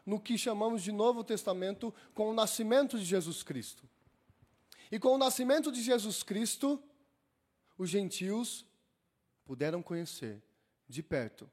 no 0.04 0.20
que 0.20 0.36
chamamos 0.36 0.82
de 0.82 0.92
Novo 0.92 1.24
Testamento 1.24 1.94
com 2.16 2.32
o 2.32 2.34
nascimento 2.34 2.98
de 2.98 3.06
Jesus 3.06 3.44
Cristo. 3.44 3.88
E 4.92 4.98
com 4.98 5.10
o 5.10 5.18
nascimento 5.18 5.72
de 5.72 5.82
Jesus 5.82 6.24
Cristo, 6.24 6.82
os 7.82 7.90
gentios 7.90 8.64
puderam 9.44 9.82
conhecer 9.82 10.40
de 10.88 11.02
perto 11.02 11.50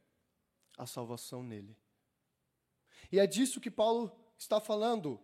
a 0.77 0.85
salvação 0.85 1.43
nele. 1.43 1.75
E 3.11 3.19
é 3.19 3.27
disso 3.27 3.63
que 3.63 3.71
Paulo 3.71 4.15
está 4.37 4.61
falando, 4.61 5.19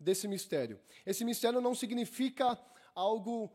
desse 0.00 0.26
mistério. 0.26 0.80
Esse 1.06 1.24
mistério 1.24 1.60
não 1.60 1.76
significa 1.76 2.58
algo 2.92 3.52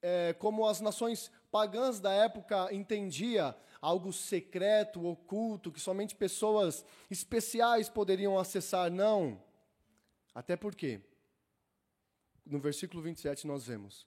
é, 0.00 0.32
como 0.34 0.64
as 0.64 0.80
nações 0.80 1.28
pagãs 1.50 1.98
da 1.98 2.12
época 2.12 2.72
entendia, 2.72 3.56
algo 3.80 4.12
secreto, 4.12 5.04
oculto, 5.04 5.72
que 5.72 5.80
somente 5.80 6.14
pessoas 6.14 6.84
especiais 7.10 7.88
poderiam 7.88 8.38
acessar. 8.38 8.92
Não. 8.92 9.42
Até 10.32 10.54
porque, 10.56 11.00
no 12.46 12.60
versículo 12.60 13.02
27 13.02 13.44
nós 13.44 13.66
vemos, 13.66 14.06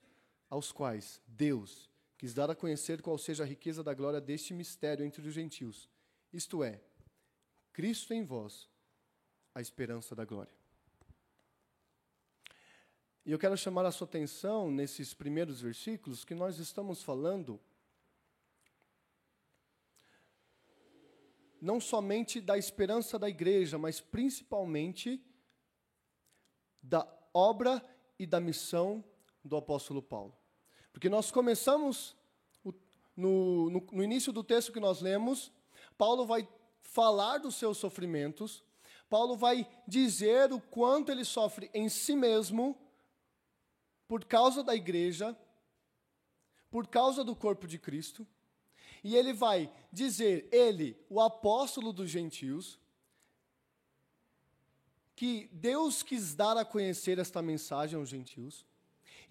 aos 0.49 0.71
quais 0.71 1.21
Deus 1.27 1.90
quis 2.21 2.35
dar 2.35 2.51
a 2.51 2.55
conhecer 2.55 3.01
qual 3.01 3.17
seja 3.17 3.41
a 3.41 3.47
riqueza 3.47 3.83
da 3.83 3.95
glória 3.95 4.21
deste 4.21 4.53
mistério 4.53 5.03
entre 5.03 5.27
os 5.27 5.33
gentios, 5.33 5.89
isto 6.31 6.63
é, 6.63 6.79
Cristo 7.73 8.13
em 8.13 8.23
vós, 8.23 8.69
a 9.55 9.59
esperança 9.59 10.15
da 10.15 10.23
glória. 10.23 10.53
E 13.25 13.31
eu 13.31 13.39
quero 13.39 13.57
chamar 13.57 13.87
a 13.87 13.91
sua 13.91 14.05
atenção 14.05 14.69
nesses 14.69 15.15
primeiros 15.15 15.61
versículos 15.61 16.23
que 16.23 16.35
nós 16.35 16.59
estamos 16.59 17.01
falando 17.01 17.59
não 21.59 21.79
somente 21.79 22.39
da 22.39 22.55
esperança 22.55 23.17
da 23.17 23.27
igreja, 23.27 23.79
mas 23.79 23.99
principalmente 23.99 25.25
da 26.83 27.03
obra 27.33 27.83
e 28.19 28.27
da 28.27 28.39
missão 28.39 29.03
do 29.43 29.57
apóstolo 29.57 30.03
Paulo. 30.03 30.39
Porque 30.91 31.09
nós 31.09 31.31
começamos, 31.31 32.15
no, 33.15 33.69
no, 33.69 33.87
no 33.91 34.03
início 34.03 34.31
do 34.31 34.43
texto 34.43 34.71
que 34.71 34.79
nós 34.79 35.01
lemos, 35.01 35.51
Paulo 35.97 36.25
vai 36.25 36.47
falar 36.81 37.37
dos 37.37 37.55
seus 37.55 37.77
sofrimentos, 37.77 38.63
Paulo 39.09 39.35
vai 39.35 39.67
dizer 39.87 40.51
o 40.51 40.59
quanto 40.59 41.11
ele 41.11 41.25
sofre 41.25 41.69
em 41.73 41.89
si 41.89 42.15
mesmo, 42.15 42.77
por 44.07 44.25
causa 44.25 44.63
da 44.63 44.75
igreja, 44.75 45.37
por 46.69 46.87
causa 46.87 47.23
do 47.23 47.35
corpo 47.35 47.67
de 47.67 47.77
Cristo, 47.77 48.27
e 49.03 49.15
ele 49.15 49.33
vai 49.33 49.71
dizer, 49.91 50.47
ele, 50.51 50.97
o 51.09 51.19
apóstolo 51.19 51.91
dos 51.91 52.09
gentios, 52.09 52.79
que 55.15 55.49
Deus 55.51 56.03
quis 56.03 56.33
dar 56.33 56.57
a 56.57 56.65
conhecer 56.65 57.19
esta 57.19 57.41
mensagem 57.41 57.99
aos 57.99 58.09
gentios. 58.09 58.65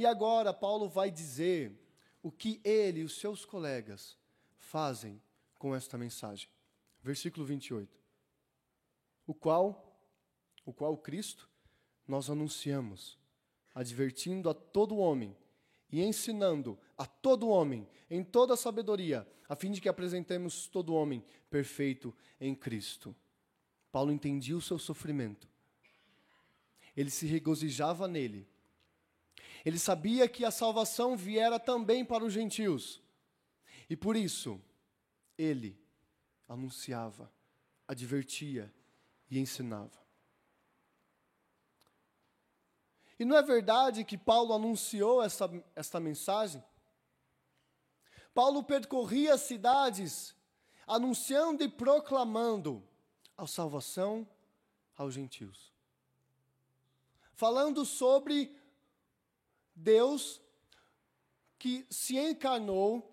E 0.00 0.07
agora 0.07 0.50
Paulo 0.54 0.88
vai 0.88 1.11
dizer 1.11 1.78
o 2.23 2.33
que 2.33 2.59
ele 2.64 3.00
e 3.00 3.04
os 3.04 3.21
seus 3.21 3.45
colegas 3.45 4.16
fazem 4.57 5.21
com 5.59 5.75
esta 5.76 5.99
mensagem 5.99 6.49
versículo 7.02 7.45
28. 7.45 8.00
O 9.26 9.35
qual, 9.35 10.02
o 10.64 10.73
qual 10.73 10.97
Cristo 10.97 11.47
nós 12.09 12.30
anunciamos, 12.30 13.19
advertindo 13.75 14.49
a 14.49 14.54
todo 14.54 14.97
homem 14.97 15.37
e 15.92 16.00
ensinando 16.00 16.78
a 16.97 17.04
todo 17.04 17.50
homem 17.50 17.87
em 18.09 18.25
toda 18.25 18.57
sabedoria, 18.57 19.28
a 19.50 19.54
fim 19.54 19.71
de 19.71 19.83
que 19.83 19.88
apresentemos 19.90 20.66
todo 20.66 20.95
homem 20.95 21.23
perfeito 21.50 22.16
em 22.40 22.54
Cristo. 22.54 23.14
Paulo 23.92 24.11
entendia 24.11 24.57
o 24.57 24.62
seu 24.62 24.78
sofrimento. 24.78 25.47
Ele 26.97 27.11
se 27.11 27.26
regozijava 27.26 28.09
nele. 28.09 28.49
Ele 29.64 29.78
sabia 29.78 30.28
que 30.28 30.44
a 30.44 30.50
salvação 30.50 31.16
viera 31.16 31.58
também 31.58 32.04
para 32.04 32.25
os 32.25 32.32
gentios. 32.32 33.02
E 33.88 33.96
por 33.96 34.16
isso, 34.16 34.60
ele 35.37 35.78
anunciava, 36.49 37.30
advertia 37.87 38.72
e 39.30 39.38
ensinava. 39.38 40.00
E 43.18 43.25
não 43.25 43.37
é 43.37 43.42
verdade 43.42 44.04
que 44.04 44.16
Paulo 44.16 44.54
anunciou 44.54 45.22
essa, 45.22 45.50
esta 45.76 46.00
mensagem? 46.00 46.64
Paulo 48.32 48.62
percorria 48.62 49.34
as 49.34 49.42
cidades, 49.42 50.34
anunciando 50.87 51.62
e 51.62 51.68
proclamando 51.68 52.82
a 53.37 53.46
salvação 53.46 54.26
aos 54.96 55.14
gentios. 55.14 55.70
Falando 57.34 57.84
sobre 57.84 58.56
Deus 59.80 60.40
que 61.58 61.87
se 61.90 62.18
encarnou 62.18 63.10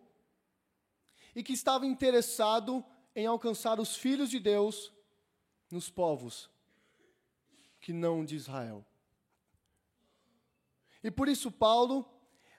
e 1.36 1.44
que 1.44 1.54
estava 1.54 1.86
interessado 1.86 2.84
em 3.16 3.26
alcançar 3.26 3.80
os 3.80 3.96
filhos 3.96 4.30
de 4.30 4.40
Deus 4.40 4.92
nos 5.72 5.90
povos 5.90 6.50
que 7.80 7.94
não 7.94 8.24
de 8.24 8.36
Israel. 8.36 8.86
E 11.04 11.10
por 11.10 11.28
isso 11.28 11.52
Paulo 11.52 12.06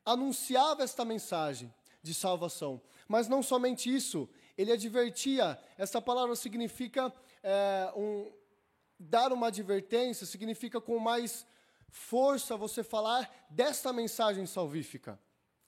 anunciava 0.05 0.83
esta 0.83 1.05
mensagem 1.05 1.73
de 2.03 2.15
salvação. 2.15 2.81
Mas 3.07 3.29
não 3.29 3.43
somente 3.43 3.95
isso, 3.95 4.29
ele 4.57 4.73
advertia. 4.73 5.59
Essa 5.77 6.01
palavra 6.01 6.35
significa 6.35 7.13
é, 7.43 7.93
um, 7.97 8.31
dar 8.99 9.33
uma 9.33 9.49
advertência, 9.49 10.27
significa 10.27 10.81
com 10.81 10.99
mais 10.99 11.47
força 11.89 12.57
você 12.57 12.83
falar 12.83 13.47
desta 13.51 13.93
mensagem 13.93 14.47
salvífica, 14.47 15.19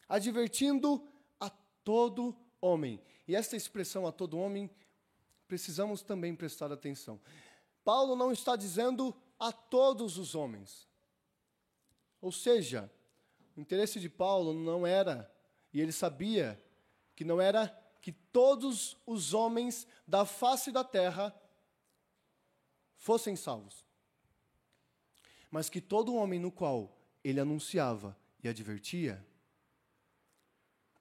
advertindo 0.09 1.07
a 1.39 1.51
todo 1.85 2.37
homem. 2.61 3.01
E 3.27 3.35
esta 3.35 3.57
expressão 3.57 4.07
a 4.07 4.13
todo 4.13 4.39
homem, 4.39 4.71
precisamos 5.49 6.03
também 6.03 6.35
prestar 6.35 6.71
atenção. 6.73 7.21
Paulo 7.85 8.15
não 8.15 8.33
está 8.33 8.57
dizendo 8.57 9.15
a 9.39 9.51
todos 9.51 10.19
os 10.19 10.35
homens. 10.35 10.89
Ou 12.21 12.31
seja, 12.31 12.91
o 13.57 13.61
interesse 13.61 13.99
de 13.99 14.09
Paulo 14.09 14.53
não 14.53 14.87
era, 14.87 15.31
e 15.73 15.81
ele 15.81 15.93
sabia 15.93 16.63
que 17.17 17.25
não 17.25 17.41
era 17.41 17.69
que 18.01 18.13
todos 18.13 18.97
os 19.07 19.35
homens 19.35 19.87
da 20.07 20.25
face 20.25 20.71
da 20.71 20.85
terra 20.85 21.35
fossem 22.97 23.37
salvos, 23.37 23.85
mas 25.51 25.69
que 25.69 25.81
todo 25.81 26.15
homem 26.15 26.39
no 26.39 26.53
qual 26.53 26.97
ele 27.25 27.41
anunciava 27.41 28.17
e 28.43 28.49
advertia, 28.49 29.25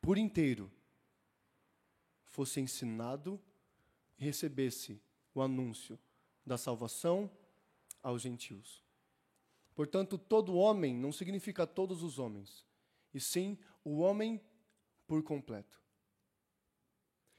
por 0.02 0.18
inteiro, 0.18 0.72
fosse 2.26 2.60
ensinado 2.60 3.40
e 4.18 4.24
recebesse 4.24 5.02
o 5.34 5.42
anúncio 5.42 6.00
da 6.46 6.58
salvação 6.58 7.30
aos 8.02 8.22
gentios. 8.22 8.84
Portanto, 9.76 10.18
todo 10.18 10.56
homem 10.56 10.96
não 10.96 11.12
significa 11.12 11.66
todos 11.66 12.04
os 12.04 12.20
homens, 12.20 12.66
e 13.14 13.20
sim 13.20 13.58
o 13.84 14.00
homem 14.00 14.42
por 15.08 15.24
completo. 15.24 15.82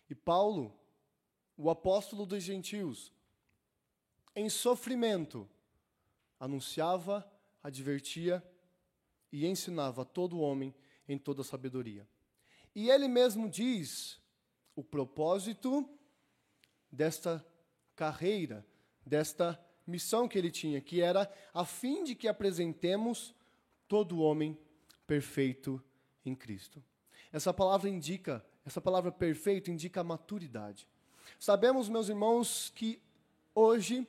E 0.08 0.14
Paulo, 0.14 0.78
o 1.56 1.70
apóstolo 1.70 2.24
dos 2.24 2.42
gentios, 2.42 3.12
em 4.34 4.48
sofrimento, 4.48 5.48
anunciava, 6.40 7.30
advertia 7.62 8.42
e 9.30 9.46
ensinava 9.46 10.04
todo 10.04 10.40
homem 10.40 10.74
em 11.06 11.18
toda 11.18 11.44
sabedoria. 11.44 12.08
E 12.74 12.88
ele 12.88 13.06
mesmo 13.06 13.48
diz 13.48 14.18
o 14.74 14.82
propósito 14.82 15.88
desta 16.90 17.44
carreira, 17.94 18.66
desta 19.04 19.62
missão 19.86 20.26
que 20.26 20.38
ele 20.38 20.50
tinha, 20.50 20.80
que 20.80 21.02
era 21.02 21.30
a 21.52 21.64
fim 21.64 22.02
de 22.02 22.14
que 22.14 22.26
apresentemos 22.26 23.34
todo 23.86 24.20
homem 24.20 24.58
perfeito 25.06 25.82
em 26.24 26.34
Cristo. 26.34 26.82
Essa 27.32 27.52
palavra 27.52 27.88
indica, 27.88 28.44
essa 28.64 28.80
palavra 28.80 29.12
perfeito 29.12 29.70
indica 29.70 30.00
a 30.00 30.04
maturidade. 30.04 30.86
Sabemos, 31.38 31.88
meus 31.88 32.08
irmãos, 32.08 32.70
que 32.74 33.00
hoje 33.54 34.06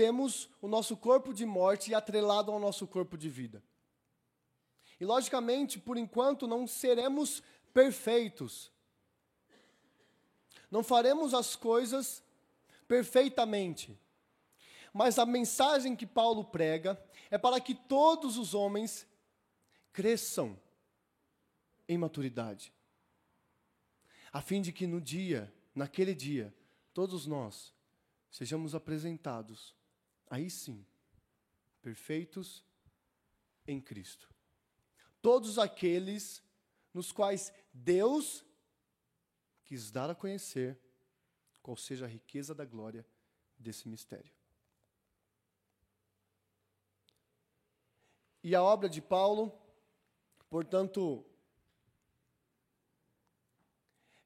temos 0.00 0.48
o 0.62 0.66
nosso 0.66 0.96
corpo 0.96 1.34
de 1.34 1.44
morte 1.44 1.94
atrelado 1.94 2.50
ao 2.50 2.58
nosso 2.58 2.86
corpo 2.86 3.18
de 3.18 3.28
vida. 3.28 3.62
E 4.98 5.04
logicamente, 5.04 5.78
por 5.78 5.98
enquanto, 5.98 6.46
não 6.46 6.66
seremos 6.66 7.42
perfeitos. 7.74 8.72
Não 10.70 10.82
faremos 10.82 11.34
as 11.34 11.54
coisas 11.54 12.24
perfeitamente. 12.88 13.94
Mas 14.90 15.18
a 15.18 15.26
mensagem 15.26 15.94
que 15.94 16.06
Paulo 16.06 16.44
prega 16.44 16.98
é 17.30 17.36
para 17.36 17.60
que 17.60 17.74
todos 17.74 18.38
os 18.38 18.54
homens 18.54 19.06
cresçam 19.92 20.58
em 21.86 21.98
maturidade, 21.98 22.72
a 24.32 24.40
fim 24.40 24.62
de 24.62 24.72
que 24.72 24.86
no 24.86 24.98
dia, 24.98 25.52
naquele 25.74 26.14
dia, 26.14 26.54
todos 26.94 27.26
nós 27.26 27.74
sejamos 28.30 28.74
apresentados, 28.74 29.78
aí 30.30 30.48
sim, 30.48 30.86
perfeitos 31.82 32.64
em 33.66 33.80
Cristo. 33.80 34.32
Todos 35.20 35.58
aqueles 35.58 36.42
nos 36.94 37.12
quais 37.12 37.52
Deus 37.74 38.44
quis 39.64 39.90
dar 39.90 40.08
a 40.08 40.14
conhecer 40.14 40.78
qual 41.62 41.76
seja 41.76 42.06
a 42.06 42.08
riqueza 42.08 42.54
da 42.54 42.64
glória 42.64 43.04
desse 43.58 43.88
mistério. 43.88 44.32
E 48.42 48.54
a 48.54 48.62
obra 48.62 48.88
de 48.88 49.02
Paulo, 49.02 49.52
portanto, 50.48 51.24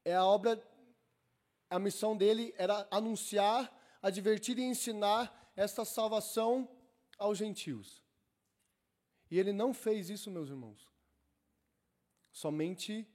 é 0.05 0.15
a 0.15 0.25
obra, 0.25 0.63
a 1.69 1.79
missão 1.81 2.17
dele 2.17 2.55
era 2.57 2.87
anunciar, 2.91 3.73
advertir 4.01 4.57
e 4.59 4.63
ensinar 4.63 5.44
esta 5.57 5.85
salvação 5.85 6.69
aos 7.19 7.39
gentios. 7.39 8.03
E 9.31 9.39
ele 9.39 9.53
não 9.53 9.73
fez 9.73 10.11
isso, 10.11 10.31
meus 10.31 10.49
irmãos, 10.49 10.89
somente 12.31 13.07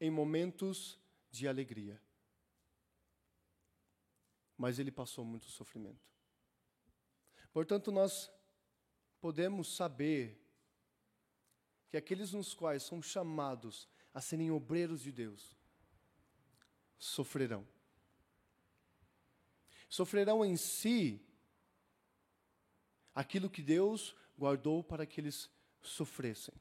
em 0.00 0.10
momentos 0.10 0.98
de 1.30 1.46
alegria. 1.46 2.00
Mas 4.56 4.78
ele 4.78 4.90
passou 4.90 5.24
muito 5.24 5.46
sofrimento. 5.46 6.08
Portanto, 7.52 7.90
nós 7.90 8.30
podemos 9.20 9.74
saber 9.74 10.40
que 11.88 11.96
aqueles 11.96 12.32
nos 12.32 12.54
quais 12.54 12.82
são 12.82 13.02
chamados 13.02 13.88
a 14.14 14.20
serem 14.20 14.50
obreiros 14.50 15.02
de 15.02 15.10
Deus 15.10 15.56
sofrerão. 16.98 17.66
Sofrerão 19.88 20.44
em 20.44 20.56
si 20.56 21.26
aquilo 23.14 23.50
que 23.50 23.62
Deus 23.62 24.14
guardou 24.38 24.82
para 24.82 25.06
que 25.06 25.20
eles 25.20 25.50
sofressem. 25.82 26.54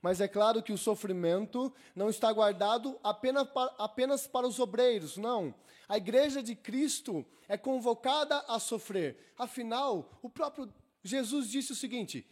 Mas 0.00 0.20
é 0.20 0.28
claro 0.28 0.62
que 0.62 0.72
o 0.72 0.78
sofrimento 0.78 1.74
não 1.94 2.08
está 2.08 2.32
guardado 2.32 2.98
apenas 3.02 3.48
para, 3.48 3.74
apenas 3.78 4.26
para 4.26 4.46
os 4.46 4.60
obreiros, 4.60 5.16
não. 5.16 5.54
A 5.88 5.96
igreja 5.96 6.42
de 6.42 6.54
Cristo 6.54 7.26
é 7.48 7.56
convocada 7.56 8.38
a 8.46 8.60
sofrer. 8.60 9.32
Afinal, 9.36 10.18
o 10.22 10.30
próprio 10.30 10.72
Jesus 11.02 11.50
disse 11.50 11.72
o 11.72 11.76
seguinte: 11.76 12.26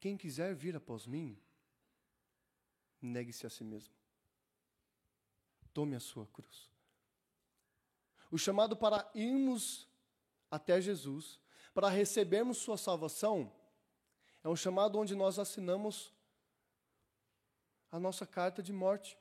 quem 0.00 0.16
quiser 0.16 0.54
vir 0.54 0.76
após 0.76 1.06
mim, 1.06 1.38
negue-se 3.00 3.46
a 3.46 3.50
si 3.50 3.64
mesmo. 3.64 3.94
Tome 5.72 5.96
a 5.96 6.00
sua 6.00 6.26
cruz. 6.26 6.68
O 8.30 8.36
chamado 8.36 8.76
para 8.76 9.10
irmos 9.14 9.87
até 10.50 10.80
Jesus, 10.80 11.40
para 11.74 11.88
recebermos 11.88 12.58
sua 12.58 12.76
salvação, 12.76 13.52
é 14.42 14.48
um 14.48 14.56
chamado 14.56 14.98
onde 14.98 15.14
nós 15.14 15.38
assinamos 15.38 16.12
a 17.90 17.98
nossa 17.98 18.26
carta 18.26 18.62
de 18.62 18.72
morte. 18.72 19.16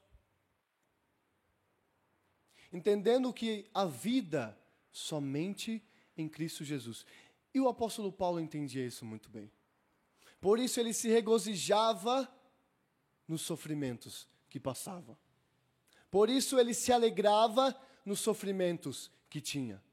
Entendendo 2.72 3.34
que 3.34 3.70
a 3.74 3.86
vida 3.86 4.58
somente 4.92 5.84
em 6.18 6.28
Cristo 6.28 6.64
Jesus. 6.64 7.06
E 7.54 7.60
o 7.60 7.68
apóstolo 7.68 8.12
Paulo 8.12 8.40
entendia 8.40 8.86
isso 8.86 9.06
muito 9.06 9.30
bem. 9.30 9.52
Por 10.40 10.60
isso 10.60 10.80
ele 10.80 10.94
se 10.94 11.10
regozijava 11.10 12.32
nos 13.28 13.42
sofrimentos 13.42 14.28
que 14.50 14.60
passava. 14.60 15.18
Por 16.10 16.30
isso 16.30 16.60
ele 16.60 16.74
se 16.74 16.92
alegrava 16.92 17.80
nos 18.06 18.20
sofrimentos 18.20 19.12
que 19.30 19.42
tinha. 19.42 19.84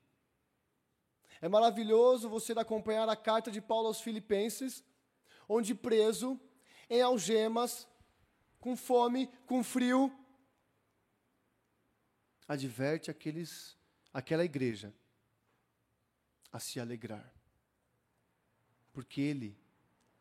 É 1.44 1.48
maravilhoso 1.48 2.26
você 2.26 2.52
acompanhar 2.52 3.06
a 3.06 3.14
carta 3.14 3.50
de 3.50 3.60
Paulo 3.60 3.88
aos 3.88 4.00
Filipenses, 4.00 4.82
onde 5.46 5.74
preso, 5.74 6.40
em 6.88 7.02
algemas, 7.02 7.86
com 8.58 8.74
fome, 8.74 9.26
com 9.44 9.62
frio, 9.62 10.10
adverte 12.48 13.10
aqueles, 13.10 13.76
aquela 14.10 14.42
igreja 14.42 14.90
a 16.50 16.58
se 16.58 16.80
alegrar. 16.80 17.30
Porque 18.90 19.20
ele 19.20 19.54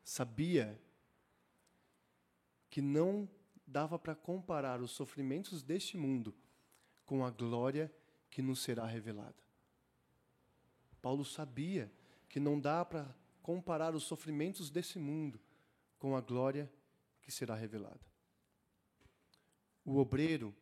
sabia 0.03 0.77
que 2.69 2.81
não 2.81 3.29
dava 3.65 3.97
para 3.97 4.13
comparar 4.13 4.81
os 4.81 4.91
sofrimentos 4.91 5.63
deste 5.63 5.95
mundo 5.95 6.35
com 7.05 7.23
a 7.23 7.31
glória 7.31 7.89
que 8.29 8.41
nos 8.41 8.61
será 8.61 8.85
revelada. 8.85 9.52
Paulo 11.03 11.25
sabia 11.25 11.91
que 12.29 12.39
não 12.39 12.57
dá 12.57 12.85
para 12.85 13.13
comparar 13.41 13.93
os 13.93 14.03
sofrimentos 14.03 14.69
desse 14.69 14.97
mundo 14.97 15.37
com 15.99 16.15
a 16.15 16.21
glória 16.21 16.71
que 17.21 17.29
será 17.29 17.55
revelada. 17.55 17.99
O 19.83 19.97
obreiro 19.97 20.55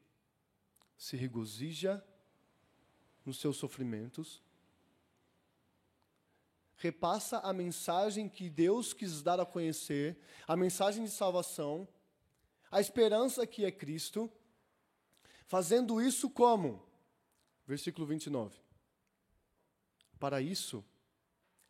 se 0.98 1.16
regozija 1.16 2.04
nos 3.24 3.40
seus 3.40 3.58
sofrimentos, 3.58 4.42
repassa 6.76 7.38
a 7.38 7.54
mensagem 7.54 8.28
que 8.28 8.50
Deus 8.50 8.94
quis 8.94 9.22
dar 9.22 9.40
a 9.40 9.46
conhecer, 9.46 10.18
a 10.48 10.58
mensagem 10.58 11.04
de 11.04 11.12
salvação, 11.12 11.88
a 12.72 12.82
esperança 12.82 13.46
que 13.46 13.64
é 13.64 13.72
Cristo, 13.72 14.32
fazendo 15.46 16.02
isso 16.02 16.32
como? 16.32 16.84
Versículo 17.68 18.08
29. 18.08 18.61
Para 20.22 20.40
isso 20.40 20.86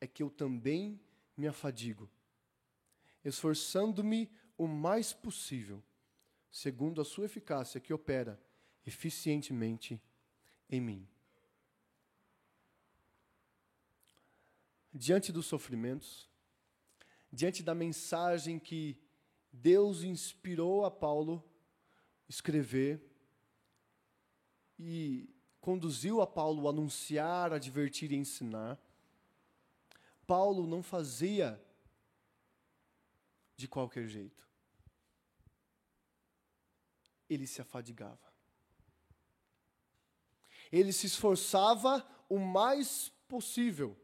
é 0.01 0.05
que 0.05 0.21
eu 0.21 0.29
também 0.29 0.99
me 1.37 1.47
afadigo, 1.47 2.11
esforçando-me 3.23 4.29
o 4.57 4.67
mais 4.67 5.13
possível, 5.13 5.81
segundo 6.51 6.99
a 6.99 7.05
sua 7.05 7.23
eficácia 7.27 7.79
que 7.79 7.93
opera 7.93 8.37
eficientemente 8.85 10.01
em 10.69 10.81
mim. 10.81 11.07
Diante 14.93 15.31
dos 15.31 15.45
sofrimentos, 15.45 16.29
diante 17.31 17.63
da 17.63 17.73
mensagem 17.73 18.59
que 18.59 19.01
Deus 19.49 20.03
inspirou 20.03 20.83
a 20.83 20.91
Paulo 20.91 21.41
escrever 22.27 23.01
e 24.77 25.29
conduziu 25.61 26.21
a 26.21 26.27
Paulo 26.27 26.67
a 26.67 26.71
anunciar, 26.71 27.53
advertir 27.53 28.11
e 28.11 28.15
ensinar. 28.15 28.77
Paulo 30.27 30.67
não 30.67 30.83
fazia 30.83 31.61
de 33.55 33.67
qualquer 33.67 34.07
jeito. 34.07 34.45
Ele 37.29 37.47
se 37.47 37.61
afadigava. 37.61 38.31
Ele 40.71 40.91
se 40.91 41.05
esforçava 41.05 42.05
o 42.27 42.37
mais 42.39 43.09
possível 43.27 43.95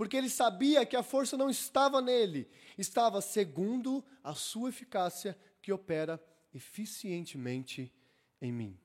porque 0.00 0.16
ele 0.16 0.30
sabia 0.30 0.86
que 0.86 0.96
a 0.96 1.02
força 1.02 1.36
não 1.36 1.50
estava 1.50 2.00
nele, 2.00 2.48
estava 2.78 3.20
segundo 3.20 4.02
a 4.24 4.34
sua 4.34 4.70
eficácia 4.70 5.38
que 5.60 5.70
opera 5.70 6.18
eficientemente 6.54 7.92
em 8.40 8.50
mim. 8.50 8.80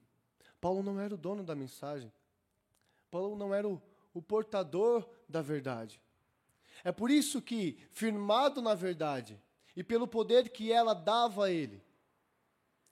Paulo 0.65 0.81
não 0.81 0.99
era 0.99 1.13
o 1.13 1.17
dono 1.17 1.43
da 1.43 1.53
mensagem. 1.53 2.11
Paulo 3.11 3.35
não 3.37 3.53
era 3.53 3.69
o, 3.69 3.79
o 4.15 4.19
portador 4.19 5.07
da 5.29 5.39
verdade. 5.39 6.01
É 6.83 6.91
por 6.91 7.11
isso 7.11 7.39
que, 7.39 7.77
firmado 7.91 8.63
na 8.63 8.73
verdade 8.73 9.39
e 9.75 9.83
pelo 9.83 10.07
poder 10.07 10.49
que 10.49 10.71
ela 10.71 10.95
dava 10.95 11.45
a 11.45 11.51
ele, 11.51 11.83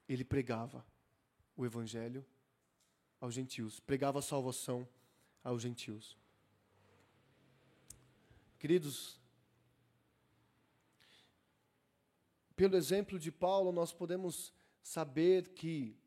ele 0.08 0.24
pregava 0.24 0.86
o 1.58 1.66
evangelho 1.66 2.24
aos 3.20 3.34
gentios, 3.34 3.80
pregava 3.80 4.20
a 4.20 4.22
salvação 4.22 4.88
aos 5.44 5.60
gentios. 5.64 6.16
Queridos, 8.60 9.20
pelo 12.56 12.76
exemplo 12.76 13.18
de 13.18 13.32
Paulo, 13.32 13.72
nós 13.72 13.92
podemos 13.92 14.54
saber 14.84 15.56
que 15.56 15.98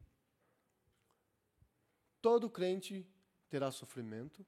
todo 2.20 2.50
crente 2.50 3.07
terá 3.48 3.70
sofrimento. 3.70 4.44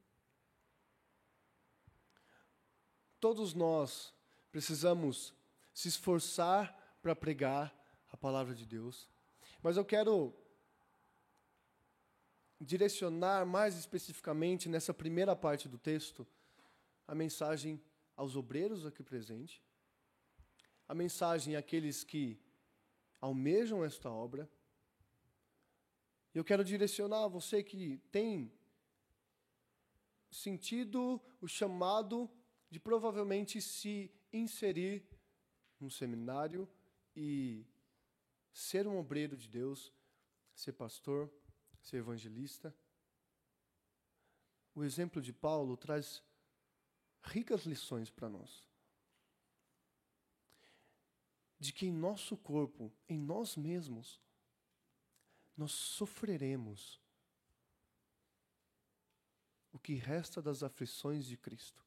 Todos 3.20 3.54
nós 3.54 4.14
precisamos 4.50 5.34
se 5.72 5.88
esforçar 5.88 6.98
para 7.02 7.14
pregar 7.14 7.74
a 8.10 8.16
palavra 8.16 8.54
de 8.54 8.66
Deus. 8.66 9.08
Mas 9.62 9.76
eu 9.76 9.84
quero 9.84 10.34
direcionar 12.60 13.46
mais 13.46 13.76
especificamente 13.76 14.68
nessa 14.68 14.92
primeira 14.92 15.36
parte 15.36 15.68
do 15.68 15.78
texto 15.78 16.26
a 17.06 17.14
mensagem 17.14 17.80
aos 18.16 18.34
obreiros 18.34 18.84
aqui 18.84 19.02
presentes, 19.02 19.62
a 20.88 20.94
mensagem 20.94 21.54
àqueles 21.54 22.02
que 22.02 22.40
almejam 23.20 23.84
esta 23.84 24.10
obra. 24.10 24.50
Eu 26.38 26.44
quero 26.44 26.62
direcionar 26.62 27.26
você 27.26 27.64
que 27.64 27.98
tem 28.12 28.52
sentido 30.30 31.20
o 31.40 31.48
chamado 31.48 32.30
de 32.70 32.78
provavelmente 32.78 33.60
se 33.60 34.08
inserir 34.32 35.04
num 35.80 35.90
seminário 35.90 36.68
e 37.16 37.66
ser 38.52 38.86
um 38.86 38.98
obreiro 38.98 39.36
de 39.36 39.48
Deus, 39.48 39.92
ser 40.54 40.74
pastor, 40.74 41.28
ser 41.82 41.96
evangelista. 41.96 42.72
O 44.76 44.84
exemplo 44.84 45.20
de 45.20 45.32
Paulo 45.32 45.76
traz 45.76 46.22
ricas 47.20 47.62
lições 47.62 48.10
para 48.10 48.28
nós. 48.28 48.64
De 51.58 51.72
que 51.72 51.84
em 51.84 51.92
nosso 51.92 52.36
corpo, 52.36 52.92
em 53.08 53.18
nós 53.18 53.56
mesmos, 53.56 54.20
nós 55.58 55.72
sofreremos 55.72 57.00
o 59.72 59.78
que 59.78 59.94
resta 59.94 60.40
das 60.40 60.62
aflições 60.62 61.26
de 61.26 61.36
Cristo. 61.36 61.84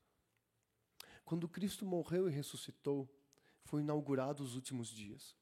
Quando 1.23 1.47
Cristo 1.47 1.85
morreu 1.85 2.27
e 2.27 2.31
ressuscitou, 2.31 3.09
foi 3.63 3.81
inaugurado 3.81 4.43
os 4.43 4.55
últimos 4.55 4.89
dias. 4.89 5.37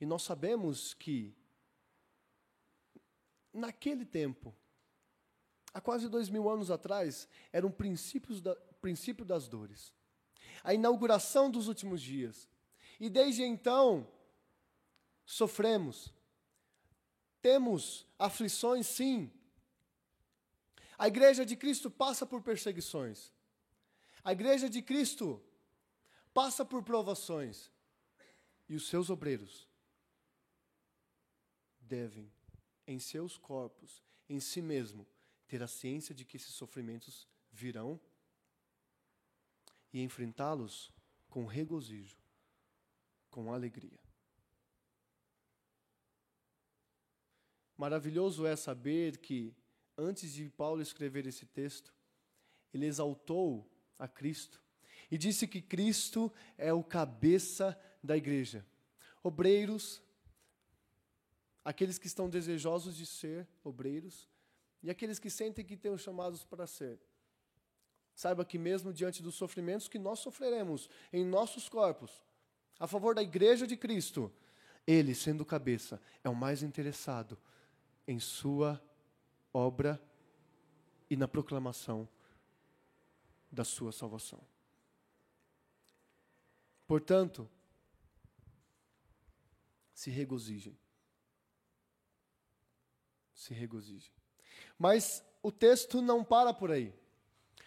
E 0.00 0.06
nós 0.06 0.22
sabemos 0.22 0.94
que, 0.94 1.36
naquele 3.52 4.06
tempo, 4.06 4.56
há 5.74 5.82
quase 5.82 6.08
dois 6.08 6.30
mil 6.30 6.48
anos 6.48 6.70
atrás, 6.70 7.28
era 7.52 7.66
um 7.66 7.70
princípio, 7.70 8.40
da, 8.40 8.56
princípio 8.80 9.26
das 9.26 9.46
dores. 9.46 9.92
A 10.64 10.72
inauguração 10.72 11.50
dos 11.50 11.68
últimos 11.68 12.00
dias. 12.00 12.48
E 12.98 13.10
desde 13.10 13.42
então, 13.42 14.10
sofremos. 15.26 16.16
Temos 17.40 18.06
aflições, 18.18 18.86
sim. 18.86 19.30
A 20.98 21.06
igreja 21.06 21.46
de 21.46 21.56
Cristo 21.56 21.90
passa 21.90 22.26
por 22.26 22.42
perseguições. 22.42 23.32
A 24.24 24.32
igreja 24.32 24.68
de 24.68 24.82
Cristo 24.82 25.42
passa 26.34 26.64
por 26.64 26.82
provações. 26.82 27.70
E 28.68 28.74
os 28.74 28.86
seus 28.88 29.08
obreiros 29.08 29.66
devem, 31.80 32.30
em 32.86 32.98
seus 32.98 33.38
corpos, 33.38 34.02
em 34.28 34.40
si 34.40 34.60
mesmo, 34.60 35.06
ter 35.46 35.62
a 35.62 35.66
ciência 35.66 36.14
de 36.14 36.24
que 36.24 36.36
esses 36.36 36.52
sofrimentos 36.52 37.26
virão 37.50 37.98
e 39.92 40.02
enfrentá-los 40.02 40.92
com 41.30 41.46
regozijo, 41.46 42.18
com 43.30 43.52
alegria. 43.52 44.07
Maravilhoso 47.78 48.44
é 48.44 48.56
saber 48.56 49.18
que, 49.18 49.54
antes 49.96 50.32
de 50.34 50.50
Paulo 50.50 50.82
escrever 50.82 51.28
esse 51.28 51.46
texto, 51.46 51.94
ele 52.74 52.86
exaltou 52.86 53.70
a 53.96 54.08
Cristo 54.08 54.60
e 55.08 55.16
disse 55.16 55.46
que 55.46 55.62
Cristo 55.62 56.30
é 56.58 56.72
o 56.72 56.82
cabeça 56.82 57.78
da 58.02 58.16
igreja. 58.16 58.66
Obreiros, 59.22 60.02
aqueles 61.64 61.98
que 61.98 62.08
estão 62.08 62.28
desejosos 62.28 62.96
de 62.96 63.06
ser 63.06 63.46
obreiros, 63.62 64.28
e 64.82 64.90
aqueles 64.90 65.20
que 65.20 65.30
sentem 65.30 65.64
que 65.64 65.76
têm 65.76 65.92
os 65.92 66.02
chamados 66.02 66.44
para 66.44 66.66
ser. 66.66 66.98
Saiba 68.12 68.44
que 68.44 68.58
mesmo 68.58 68.92
diante 68.92 69.22
dos 69.22 69.36
sofrimentos 69.36 69.86
que 69.86 70.00
nós 70.00 70.18
sofreremos 70.18 70.90
em 71.12 71.24
nossos 71.24 71.68
corpos, 71.68 72.22
a 72.78 72.88
favor 72.88 73.14
da 73.14 73.22
igreja 73.22 73.68
de 73.68 73.76
Cristo, 73.76 74.32
ele, 74.84 75.14
sendo 75.14 75.44
cabeça, 75.44 76.02
é 76.24 76.28
o 76.28 76.34
mais 76.34 76.62
interessado 76.62 77.38
em 78.08 78.18
sua 78.18 78.82
obra 79.52 80.02
e 81.10 81.16
na 81.16 81.28
proclamação 81.28 82.08
da 83.52 83.64
sua 83.64 83.92
salvação. 83.92 84.40
Portanto, 86.86 87.48
se 89.92 90.10
regozijem. 90.10 90.76
Se 93.34 93.52
regozijem. 93.52 94.10
Mas 94.78 95.22
o 95.42 95.52
texto 95.52 96.00
não 96.00 96.24
para 96.24 96.54
por 96.54 96.70
aí. 96.70 96.94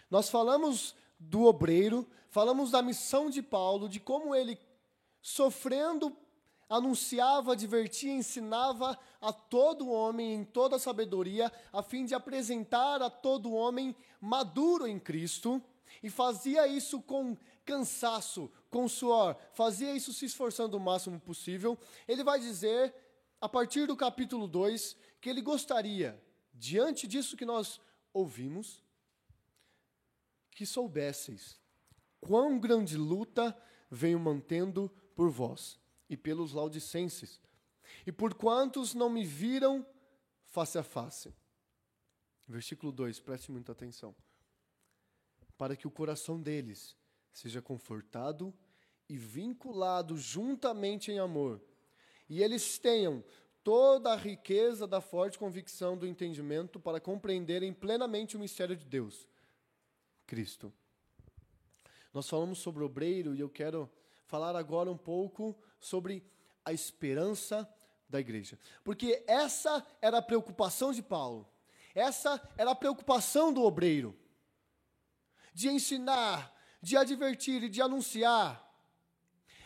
Nós 0.10 0.28
falamos 0.28 0.96
do 1.20 1.44
obreiro, 1.44 2.10
falamos 2.32 2.72
da 2.72 2.82
missão 2.82 3.30
de 3.30 3.44
Paulo, 3.44 3.88
de 3.88 4.00
como 4.00 4.34
ele, 4.34 4.58
sofrendo, 5.22 6.18
anunciava, 6.72 7.52
advertia, 7.52 8.14
ensinava 8.14 8.98
a 9.20 9.34
todo 9.34 9.92
homem 9.92 10.36
em 10.36 10.46
toda 10.46 10.80
sabedoria, 10.80 11.52
a 11.74 11.84
fim 11.84 12.06
de 12.06 12.16
apresentar 12.16 13.02
a 13.02 13.10
todo 13.10 13.52
homem 13.52 13.94
maduro 14.22 14.88
em 14.88 14.98
Cristo, 14.98 15.62
e 16.02 16.10
fazia 16.10 16.66
isso 16.68 17.02
com 17.02 17.36
cansaço, 17.66 18.50
com 18.70 18.88
suor, 18.88 19.36
fazia 19.52 19.94
isso 19.94 20.14
se 20.14 20.26
esforçando 20.26 20.78
o 20.78 20.80
máximo 20.80 21.20
possível. 21.20 21.78
Ele 22.08 22.24
vai 22.24 22.40
dizer, 22.40 22.96
a 23.42 23.50
partir 23.50 23.86
do 23.86 23.96
capítulo 23.98 24.48
2, 24.48 24.96
que 25.20 25.30
ele 25.30 25.42
gostaria, 25.42 26.18
diante 26.54 27.06
disso 27.06 27.36
que 27.36 27.46
nós 27.46 27.82
ouvimos, 28.14 28.82
que 30.52 30.66
soubesseis 30.66 31.60
quão 32.22 32.58
grande 32.58 32.96
luta 32.96 33.58
venho 33.90 34.20
mantendo 34.20 34.90
por 35.16 35.30
vós 35.30 35.81
e 36.12 36.18
pelos 36.18 36.52
laudicenses, 36.52 37.40
e 38.06 38.12
por 38.12 38.34
quantos 38.34 38.94
não 38.94 39.10
me 39.10 39.24
viram 39.24 39.86
face 40.44 40.78
a 40.78 40.84
face. 40.84 41.34
Versículo 42.46 42.92
2, 42.92 43.22
preste 43.22 43.50
muita 43.50 43.72
atenção. 43.72 44.14
Para 45.58 45.74
que 45.74 45.88
o 45.88 45.92
coração 45.92 46.42
deles 46.42 46.98
seja 47.32 47.62
confortado 47.62 48.54
e 49.08 49.18
vinculado 49.18 50.18
juntamente 50.18 51.14
em 51.14 51.20
amor, 51.20 51.62
e 52.28 52.44
eles 52.44 52.78
tenham 52.78 53.24
toda 53.64 54.12
a 54.12 54.18
riqueza 54.18 54.86
da 54.86 55.00
forte 55.00 55.40
convicção 55.40 55.98
do 55.98 56.06
entendimento 56.06 56.78
para 56.78 57.00
compreenderem 57.00 57.72
plenamente 57.72 58.36
o 58.36 58.40
mistério 58.40 58.76
de 58.76 58.86
Deus 58.86 59.30
Cristo. 60.28 60.74
Nós 62.14 62.28
falamos 62.28 62.60
sobre 62.60 62.84
obreiro 62.84 63.34
e 63.34 63.40
eu 63.40 63.50
quero 63.50 63.90
falar 64.32 64.56
agora 64.56 64.90
um 64.90 64.98
pouco 64.98 65.62
sobre 65.78 66.26
a 66.64 66.72
esperança 66.72 67.70
da 68.08 68.18
igreja. 68.18 68.58
Porque 68.82 69.26
essa 69.28 69.86
era 70.02 70.20
a 70.20 70.22
preocupação 70.22 70.94
de 70.94 71.04
Paulo. 71.04 71.46
Essa 71.94 72.42
era 72.58 72.72
a 72.72 72.76
preocupação 72.76 73.52
do 73.52 73.62
obreiro. 73.62 74.18
De 75.54 75.68
ensinar, 75.68 76.56
de 76.82 76.96
advertir 76.96 77.62
e 77.64 77.68
de 77.68 77.82
anunciar 77.82 78.66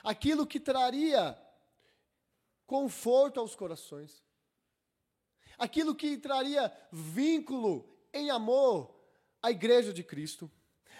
aquilo 0.04 0.48
que 0.48 0.60
traria 0.60 1.40
conforto 2.66 3.40
aos 3.40 3.56
corações. 3.56 4.24
Aquilo 5.60 5.94
que 5.94 6.18
traria 6.18 6.76
vínculo 6.92 7.88
em 8.12 8.32
amor 8.32 8.96
a 9.44 9.52
igreja 9.52 9.94
de 9.94 10.04
Cristo, 10.04 10.52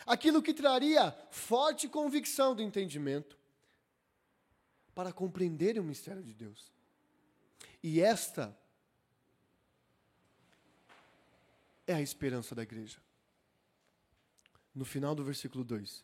aquilo 0.06 0.40
que 0.40 0.54
traria 0.54 1.18
forte 1.32 1.90
convicção 1.90 2.54
do 2.54 2.62
entendimento 2.62 3.36
para 4.96 5.12
compreenderem 5.12 5.82
o 5.82 5.86
mistério 5.86 6.24
de 6.24 6.34
Deus. 6.34 6.72
E 7.84 8.02
esta 8.02 8.58
é 11.86 11.94
a 11.94 12.02
esperança 12.02 12.56
da 12.56 12.64
igreja. 12.64 13.00
No 14.74 14.86
final 14.86 15.14
do 15.14 15.24
versículo 15.24 15.64
2, 15.64 16.04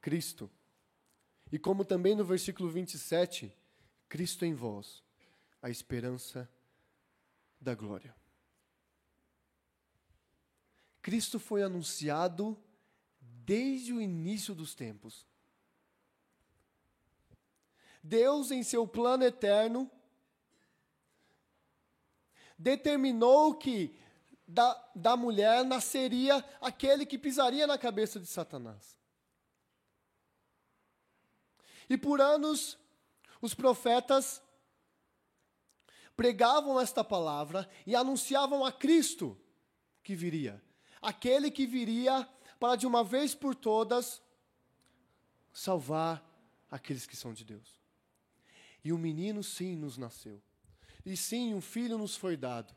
Cristo. 0.00 0.50
E 1.50 1.58
como 1.58 1.84
também 1.84 2.14
no 2.14 2.24
versículo 2.24 2.70
27, 2.70 3.52
Cristo 4.08 4.44
em 4.44 4.54
vós, 4.54 5.02
a 5.60 5.68
esperança 5.68 6.48
da 7.60 7.74
glória. 7.74 8.14
Cristo 11.02 11.38
foi 11.38 11.62
anunciado 11.62 12.56
desde 13.20 13.92
o 13.92 14.00
início 14.00 14.54
dos 14.54 14.74
tempos. 14.74 15.26
Deus, 18.02 18.50
em 18.50 18.62
seu 18.62 18.86
plano 18.86 19.24
eterno, 19.24 19.90
determinou 22.58 23.54
que 23.54 23.96
da, 24.46 24.90
da 24.94 25.16
mulher 25.16 25.64
nasceria 25.64 26.44
aquele 26.60 27.04
que 27.04 27.18
pisaria 27.18 27.66
na 27.66 27.76
cabeça 27.76 28.18
de 28.18 28.26
Satanás. 28.26 28.96
E 31.88 31.96
por 31.96 32.20
anos, 32.20 32.78
os 33.40 33.54
profetas 33.54 34.42
pregavam 36.16 36.80
esta 36.80 37.04
palavra 37.04 37.68
e 37.86 37.94
anunciavam 37.94 38.64
a 38.64 38.72
Cristo 38.72 39.38
que 40.02 40.14
viria 40.14 40.62
aquele 41.00 41.50
que 41.50 41.66
viria 41.66 42.28
para 42.58 42.76
de 42.76 42.86
uma 42.86 43.04
vez 43.04 43.34
por 43.34 43.54
todas 43.54 44.22
salvar 45.52 46.24
aqueles 46.70 47.06
que 47.06 47.16
são 47.16 47.32
de 47.32 47.44
Deus. 47.44 47.77
E 48.88 48.92
um 48.92 48.96
menino 48.96 49.44
sim 49.44 49.76
nos 49.76 49.98
nasceu. 49.98 50.42
E 51.04 51.14
sim, 51.14 51.52
um 51.52 51.60
filho 51.60 51.98
nos 51.98 52.16
foi 52.16 52.38
dado. 52.38 52.74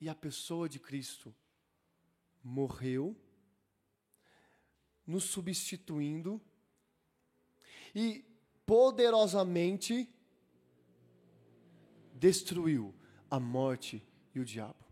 E 0.00 0.08
a 0.08 0.14
pessoa 0.14 0.68
de 0.68 0.78
Cristo 0.78 1.34
morreu, 2.44 3.16
nos 5.04 5.24
substituindo 5.24 6.40
e 7.92 8.24
poderosamente 8.64 10.08
destruiu 12.14 12.94
a 13.28 13.40
morte 13.40 14.00
e 14.32 14.38
o 14.38 14.44
diabo. 14.44 14.84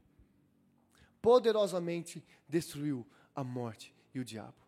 Poderosamente 1.21 2.25
destruiu 2.49 3.07
a 3.33 3.45
morte 3.45 3.95
e 4.13 4.19
o 4.19 4.25
diabo. 4.25 4.62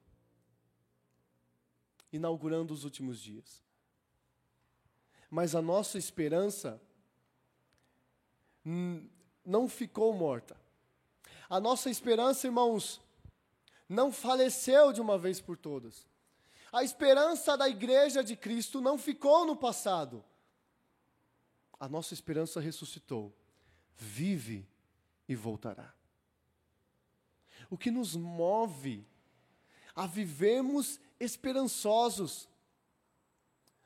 Inaugurando 2.15 2.73
os 2.73 2.85
últimos 2.85 3.21
dias. 3.21 3.63
Mas 5.31 5.55
a 5.55 5.61
nossa 5.61 5.99
esperança 5.99 6.81
não 9.45 9.69
ficou 9.69 10.13
morta. 10.15 10.57
A 11.49 11.59
nossa 11.59 11.91
esperança, 11.91 12.47
irmãos, 12.47 13.01
não 13.89 14.13
faleceu 14.13 14.93
de 14.93 15.01
uma 15.01 15.19
vez 15.19 15.41
por 15.41 15.57
todas. 15.57 16.07
A 16.73 16.83
esperança 16.85 17.57
da 17.57 17.69
igreja 17.69 18.23
de 18.23 18.37
Cristo 18.37 18.81
não 18.81 18.97
ficou 18.97 19.45
no 19.45 19.57
passado. 19.57 20.25
A 21.79 21.89
nossa 21.89 22.15
esperança 22.15 22.61
ressuscitou 22.61 23.35
vive 23.97 24.67
e 25.29 25.35
voltará. 25.35 25.95
O 27.71 27.79
que 27.79 27.91
nos 27.91 28.15
move 28.15 29.07
a 29.95 30.07
vivermos 30.07 31.01
esperançosos, 31.25 32.49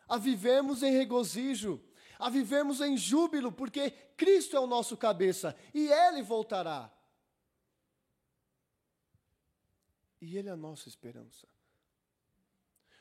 a 0.08 0.16
vivermos 0.18 0.82
em 0.82 0.92
regozijo, 0.92 1.82
a 2.18 2.28
vivermos 2.28 2.80
em 2.80 2.96
júbilo, 2.96 3.52
porque 3.52 3.90
Cristo 4.16 4.56
é 4.56 4.60
o 4.60 4.66
nosso 4.66 4.96
cabeça 4.96 5.56
e 5.72 5.88
Ele 5.88 6.22
voltará. 6.22 6.92
E 10.20 10.36
Ele 10.36 10.48
é 10.48 10.52
a 10.52 10.56
nossa 10.56 10.88
esperança. 10.88 11.46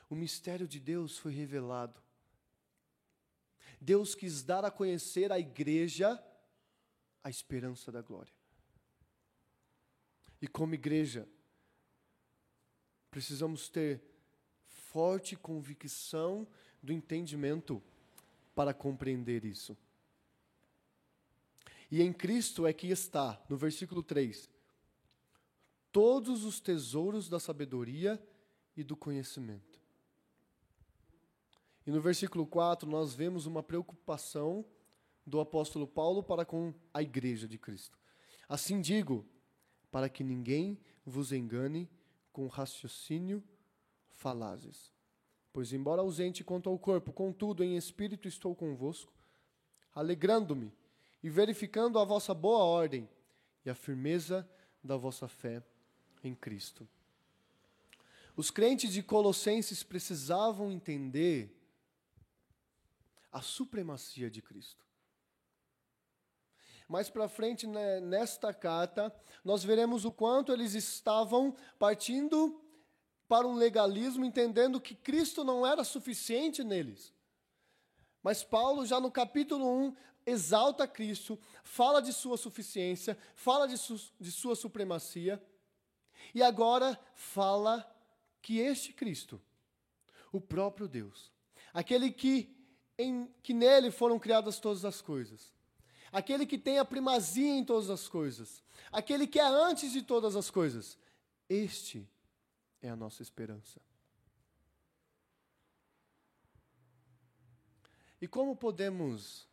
O 0.08 0.14
mistério 0.14 0.68
de 0.68 0.78
Deus 0.78 1.18
foi 1.18 1.32
revelado. 1.32 2.00
Deus 3.80 4.14
quis 4.14 4.42
dar 4.42 4.64
a 4.64 4.70
conhecer 4.70 5.30
à 5.30 5.38
igreja 5.38 6.22
a 7.22 7.30
esperança 7.30 7.92
da 7.92 8.00
glória. 8.00 8.32
E 10.40 10.46
como 10.46 10.74
igreja, 10.74 11.28
precisamos 13.10 13.68
ter 13.68 14.02
forte 14.90 15.36
convicção 15.36 16.46
do 16.82 16.92
entendimento 16.92 17.82
para 18.54 18.72
compreender 18.72 19.44
isso. 19.44 19.76
E 21.90 22.02
em 22.02 22.12
Cristo 22.12 22.66
é 22.66 22.72
que 22.72 22.88
está, 22.88 23.40
no 23.48 23.56
versículo 23.56 24.02
3, 24.02 24.48
todos 25.92 26.44
os 26.44 26.60
tesouros 26.60 27.28
da 27.28 27.38
sabedoria 27.38 28.22
e 28.76 28.82
do 28.82 28.96
conhecimento. 28.96 29.78
E 31.86 31.90
no 31.90 32.00
versículo 32.00 32.46
4 32.46 32.88
nós 32.88 33.14
vemos 33.14 33.46
uma 33.46 33.62
preocupação 33.62 34.64
do 35.26 35.40
apóstolo 35.40 35.86
Paulo 35.86 36.22
para 36.22 36.44
com 36.44 36.72
a 36.92 37.02
igreja 37.02 37.46
de 37.46 37.58
Cristo. 37.58 37.98
Assim 38.48 38.80
digo, 38.80 39.26
para 39.90 40.08
que 40.08 40.24
ninguém 40.24 40.78
vos 41.04 41.32
engane 41.32 41.88
com 42.32 42.46
raciocínio 42.46 43.42
falazes. 44.18 44.92
Pois, 45.52 45.72
embora 45.72 46.02
ausente 46.02 46.44
quanto 46.44 46.68
ao 46.68 46.78
corpo, 46.78 47.12
contudo, 47.12 47.64
em 47.64 47.76
espírito 47.76 48.28
estou 48.28 48.54
convosco, 48.54 49.12
alegrando-me 49.94 50.72
e 51.22 51.30
verificando 51.30 51.98
a 51.98 52.04
vossa 52.04 52.34
boa 52.34 52.62
ordem 52.62 53.08
e 53.64 53.70
a 53.70 53.74
firmeza 53.74 54.48
da 54.82 54.96
vossa 54.96 55.26
fé 55.26 55.62
em 56.22 56.34
Cristo. 56.34 56.86
Os 58.36 58.50
crentes 58.50 58.92
de 58.92 59.02
Colossenses 59.02 59.82
precisavam 59.82 60.70
entender 60.70 61.56
a 63.32 63.40
supremacia 63.40 64.30
de 64.30 64.40
Cristo. 64.40 64.84
Mais 66.88 67.10
para 67.10 67.28
frente, 67.28 67.66
né, 67.66 68.00
nesta 68.00 68.54
carta, 68.54 69.14
nós 69.44 69.62
veremos 69.62 70.04
o 70.04 70.12
quanto 70.12 70.52
eles 70.52 70.74
estavam 70.74 71.54
partindo 71.78 72.62
para 73.28 73.46
um 73.46 73.54
legalismo, 73.54 74.24
entendendo 74.24 74.80
que 74.80 74.94
Cristo 74.94 75.44
não 75.44 75.66
era 75.66 75.84
suficiente 75.84 76.64
neles. 76.64 77.12
Mas 78.22 78.42
Paulo, 78.42 78.86
já 78.86 78.98
no 78.98 79.10
capítulo 79.10 79.68
1, 79.68 79.96
exalta 80.26 80.88
Cristo, 80.88 81.38
fala 81.62 82.00
de 82.00 82.12
sua 82.12 82.38
suficiência, 82.38 83.16
fala 83.36 83.68
de, 83.68 83.76
su 83.76 83.96
de 84.18 84.32
sua 84.32 84.56
supremacia, 84.56 85.42
e 86.34 86.42
agora 86.42 86.98
fala 87.14 87.86
que 88.40 88.58
este 88.58 88.92
Cristo, 88.92 89.40
o 90.32 90.40
próprio 90.40 90.88
Deus, 90.88 91.30
aquele 91.72 92.10
que, 92.10 92.54
em, 92.98 93.32
que 93.42 93.52
nele 93.52 93.90
foram 93.90 94.18
criadas 94.18 94.58
todas 94.58 94.84
as 94.84 95.00
coisas, 95.00 95.52
aquele 96.10 96.46
que 96.46 96.58
tem 96.58 96.78
a 96.78 96.84
primazia 96.84 97.54
em 97.54 97.64
todas 97.64 97.90
as 97.90 98.08
coisas, 98.08 98.62
aquele 98.90 99.26
que 99.26 99.38
é 99.38 99.46
antes 99.46 99.92
de 99.92 100.02
todas 100.02 100.34
as 100.34 100.50
coisas, 100.50 100.98
este 101.48 102.08
é 102.80 102.88
a 102.88 102.96
nossa 102.96 103.22
esperança. 103.22 103.80
E 108.20 108.26
como 108.26 108.56
podemos, 108.56 109.48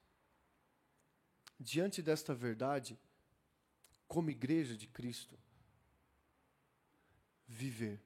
diante 1.59 2.01
desta 2.01 2.33
verdade, 2.33 2.99
como 4.07 4.29
igreja 4.29 4.75
de 4.75 4.87
Cristo, 4.87 5.37
viver? 7.47 8.01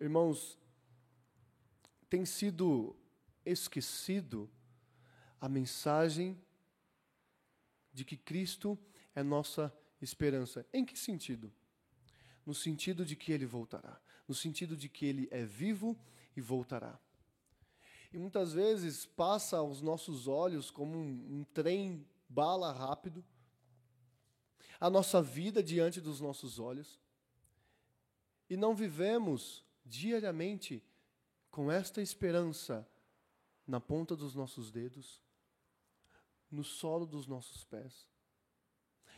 Irmãos, 0.00 0.58
tem 2.08 2.24
sido 2.24 2.96
esquecido 3.44 4.50
a 5.40 5.48
mensagem 5.48 6.40
de 7.92 8.04
que 8.04 8.16
Cristo 8.16 8.78
é 9.14 9.22
nossa 9.22 9.72
esperança. 10.04 10.66
Em 10.72 10.84
que 10.84 10.98
sentido? 10.98 11.52
No 12.44 12.54
sentido 12.54 13.04
de 13.04 13.16
que 13.16 13.32
ele 13.32 13.46
voltará, 13.46 14.00
no 14.28 14.34
sentido 14.34 14.76
de 14.76 14.88
que 14.88 15.06
ele 15.06 15.28
é 15.30 15.44
vivo 15.44 15.98
e 16.36 16.40
voltará. 16.40 16.98
E 18.12 18.18
muitas 18.18 18.52
vezes 18.52 19.06
passa 19.06 19.56
aos 19.56 19.80
nossos 19.80 20.28
olhos 20.28 20.70
como 20.70 20.96
um, 20.96 21.40
um 21.40 21.44
trem 21.52 22.06
bala 22.28 22.72
rápido, 22.72 23.24
a 24.78 24.90
nossa 24.90 25.22
vida 25.22 25.62
diante 25.62 26.00
dos 26.00 26.20
nossos 26.20 26.58
olhos, 26.58 27.00
e 28.48 28.56
não 28.56 28.74
vivemos 28.74 29.64
diariamente 29.84 30.82
com 31.50 31.70
esta 31.70 32.02
esperança 32.02 32.86
na 33.66 33.80
ponta 33.80 34.14
dos 34.14 34.34
nossos 34.34 34.70
dedos, 34.70 35.22
no 36.50 36.62
solo 36.62 37.06
dos 37.06 37.26
nossos 37.26 37.64
pés, 37.64 38.08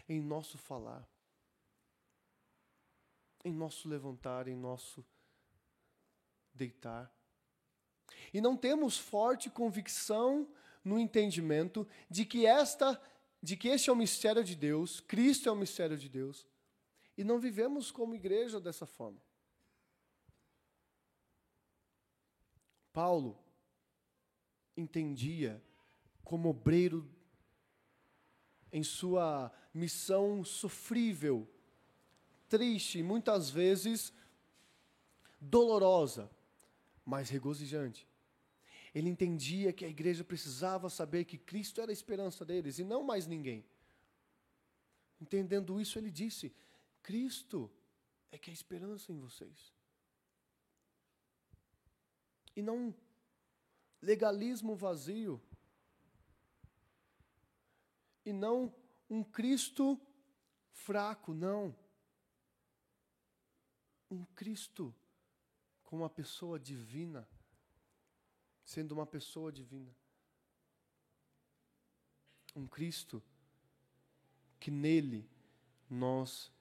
em 0.08 0.20
nosso 0.20 0.56
falar, 0.58 1.08
em 3.44 3.52
nosso 3.52 3.88
levantar, 3.88 4.48
em 4.48 4.56
nosso 4.56 5.04
deitar. 6.54 7.12
E 8.32 8.40
não 8.40 8.56
temos 8.56 8.98
forte 8.98 9.50
convicção 9.50 10.48
no 10.84 10.98
entendimento 10.98 11.86
de 12.08 12.24
que 12.24 12.46
esta 12.46 13.00
de 13.42 13.56
que 13.56 13.68
este 13.68 13.90
é 13.90 13.92
o 13.92 13.96
mistério 13.96 14.42
de 14.42 14.56
Deus, 14.56 14.98
Cristo 14.98 15.48
é 15.48 15.52
o 15.52 15.56
mistério 15.56 15.96
de 15.96 16.08
Deus, 16.08 16.48
e 17.16 17.22
não 17.22 17.38
vivemos 17.38 17.92
como 17.92 18.14
igreja 18.14 18.60
dessa 18.60 18.86
forma. 18.86 19.20
Paulo 22.92 23.38
entendia 24.76 25.62
como 26.24 26.48
obreiro 26.48 27.08
em 28.76 28.82
sua 28.82 29.50
missão 29.72 30.44
sofrível, 30.44 31.48
triste, 32.46 33.02
muitas 33.02 33.48
vezes 33.48 34.12
dolorosa, 35.40 36.30
mas 37.02 37.30
regozijante. 37.30 38.06
Ele 38.94 39.08
entendia 39.08 39.72
que 39.72 39.86
a 39.86 39.88
igreja 39.88 40.22
precisava 40.22 40.90
saber 40.90 41.24
que 41.24 41.38
Cristo 41.38 41.80
era 41.80 41.90
a 41.90 41.98
esperança 42.00 42.44
deles 42.44 42.78
e 42.78 42.84
não 42.84 43.02
mais 43.02 43.26
ninguém. 43.26 43.64
Entendendo 45.18 45.80
isso, 45.80 45.98
ele 45.98 46.10
disse: 46.10 46.54
Cristo 47.02 47.70
é 48.30 48.36
que 48.36 48.50
é 48.50 48.52
a 48.52 48.60
esperança 48.60 49.10
em 49.10 49.18
vocês. 49.18 49.72
E 52.54 52.60
não 52.60 52.94
legalismo 54.02 54.76
vazio, 54.76 55.40
e 58.26 58.32
não 58.32 58.74
um 59.08 59.22
Cristo 59.22 60.00
fraco, 60.72 61.32
não. 61.32 61.74
Um 64.10 64.24
Cristo 64.24 64.92
com 65.84 65.98
uma 65.98 66.10
pessoa 66.10 66.58
divina, 66.58 67.28
sendo 68.64 68.92
uma 68.92 69.06
pessoa 69.06 69.52
divina. 69.52 69.94
Um 72.54 72.66
Cristo 72.66 73.22
que 74.58 74.72
nele 74.72 75.30
nós 75.88 76.52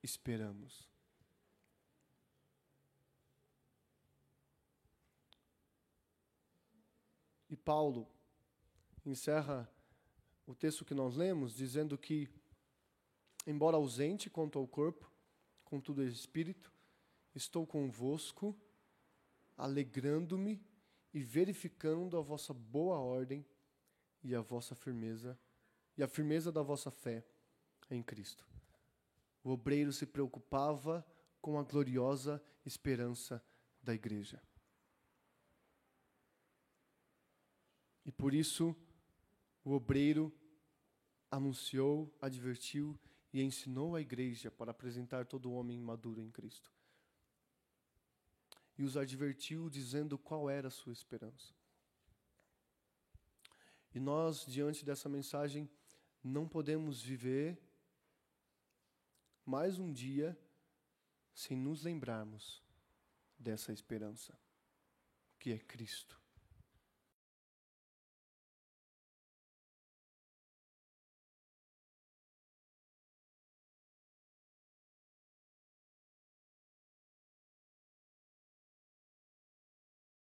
esperamos. 0.00 0.88
E 7.48 7.56
Paulo 7.56 8.08
encerra 9.04 9.68
o 10.46 10.54
texto 10.54 10.84
que 10.84 10.94
nós 10.94 11.16
lemos, 11.16 11.54
dizendo 11.54 11.98
que, 11.98 12.28
embora 13.46 13.76
ausente 13.76 14.30
quanto 14.30 14.58
ao 14.58 14.66
corpo, 14.66 15.10
contudo 15.64 16.02
é 16.02 16.06
espírito, 16.06 16.72
estou 17.34 17.66
convosco, 17.66 18.56
alegrando-me 19.56 20.64
e 21.12 21.22
verificando 21.22 22.16
a 22.16 22.20
vossa 22.20 22.54
boa 22.54 22.98
ordem 22.98 23.44
e 24.22 24.34
a 24.34 24.40
vossa 24.40 24.74
firmeza, 24.74 25.38
e 25.96 26.02
a 26.02 26.08
firmeza 26.08 26.52
da 26.52 26.62
vossa 26.62 26.90
fé 26.90 27.24
em 27.90 28.02
Cristo. 28.02 28.46
O 29.42 29.50
obreiro 29.50 29.92
se 29.92 30.06
preocupava 30.06 31.06
com 31.40 31.58
a 31.58 31.62
gloriosa 31.62 32.42
esperança 32.64 33.42
da 33.82 33.94
igreja. 33.94 34.42
E 38.04 38.12
por 38.12 38.34
isso, 38.34 38.76
o 39.66 39.72
obreiro 39.72 40.32
anunciou, 41.28 42.16
advertiu 42.20 42.96
e 43.32 43.42
ensinou 43.42 43.96
a 43.96 44.00
igreja 44.00 44.48
para 44.48 44.70
apresentar 44.70 45.26
todo 45.26 45.50
homem 45.50 45.80
maduro 45.80 46.20
em 46.20 46.30
Cristo. 46.30 46.72
E 48.78 48.84
os 48.84 48.96
advertiu 48.96 49.68
dizendo 49.68 50.16
qual 50.16 50.48
era 50.48 50.68
a 50.68 50.70
sua 50.70 50.92
esperança. 50.92 51.52
E 53.92 53.98
nós, 53.98 54.46
diante 54.46 54.84
dessa 54.84 55.08
mensagem, 55.08 55.68
não 56.22 56.46
podemos 56.46 57.02
viver 57.02 57.60
mais 59.44 59.80
um 59.80 59.92
dia 59.92 60.38
sem 61.34 61.56
nos 61.56 61.82
lembrarmos 61.82 62.62
dessa 63.36 63.72
esperança, 63.72 64.38
que 65.40 65.50
é 65.50 65.58
Cristo. 65.58 66.24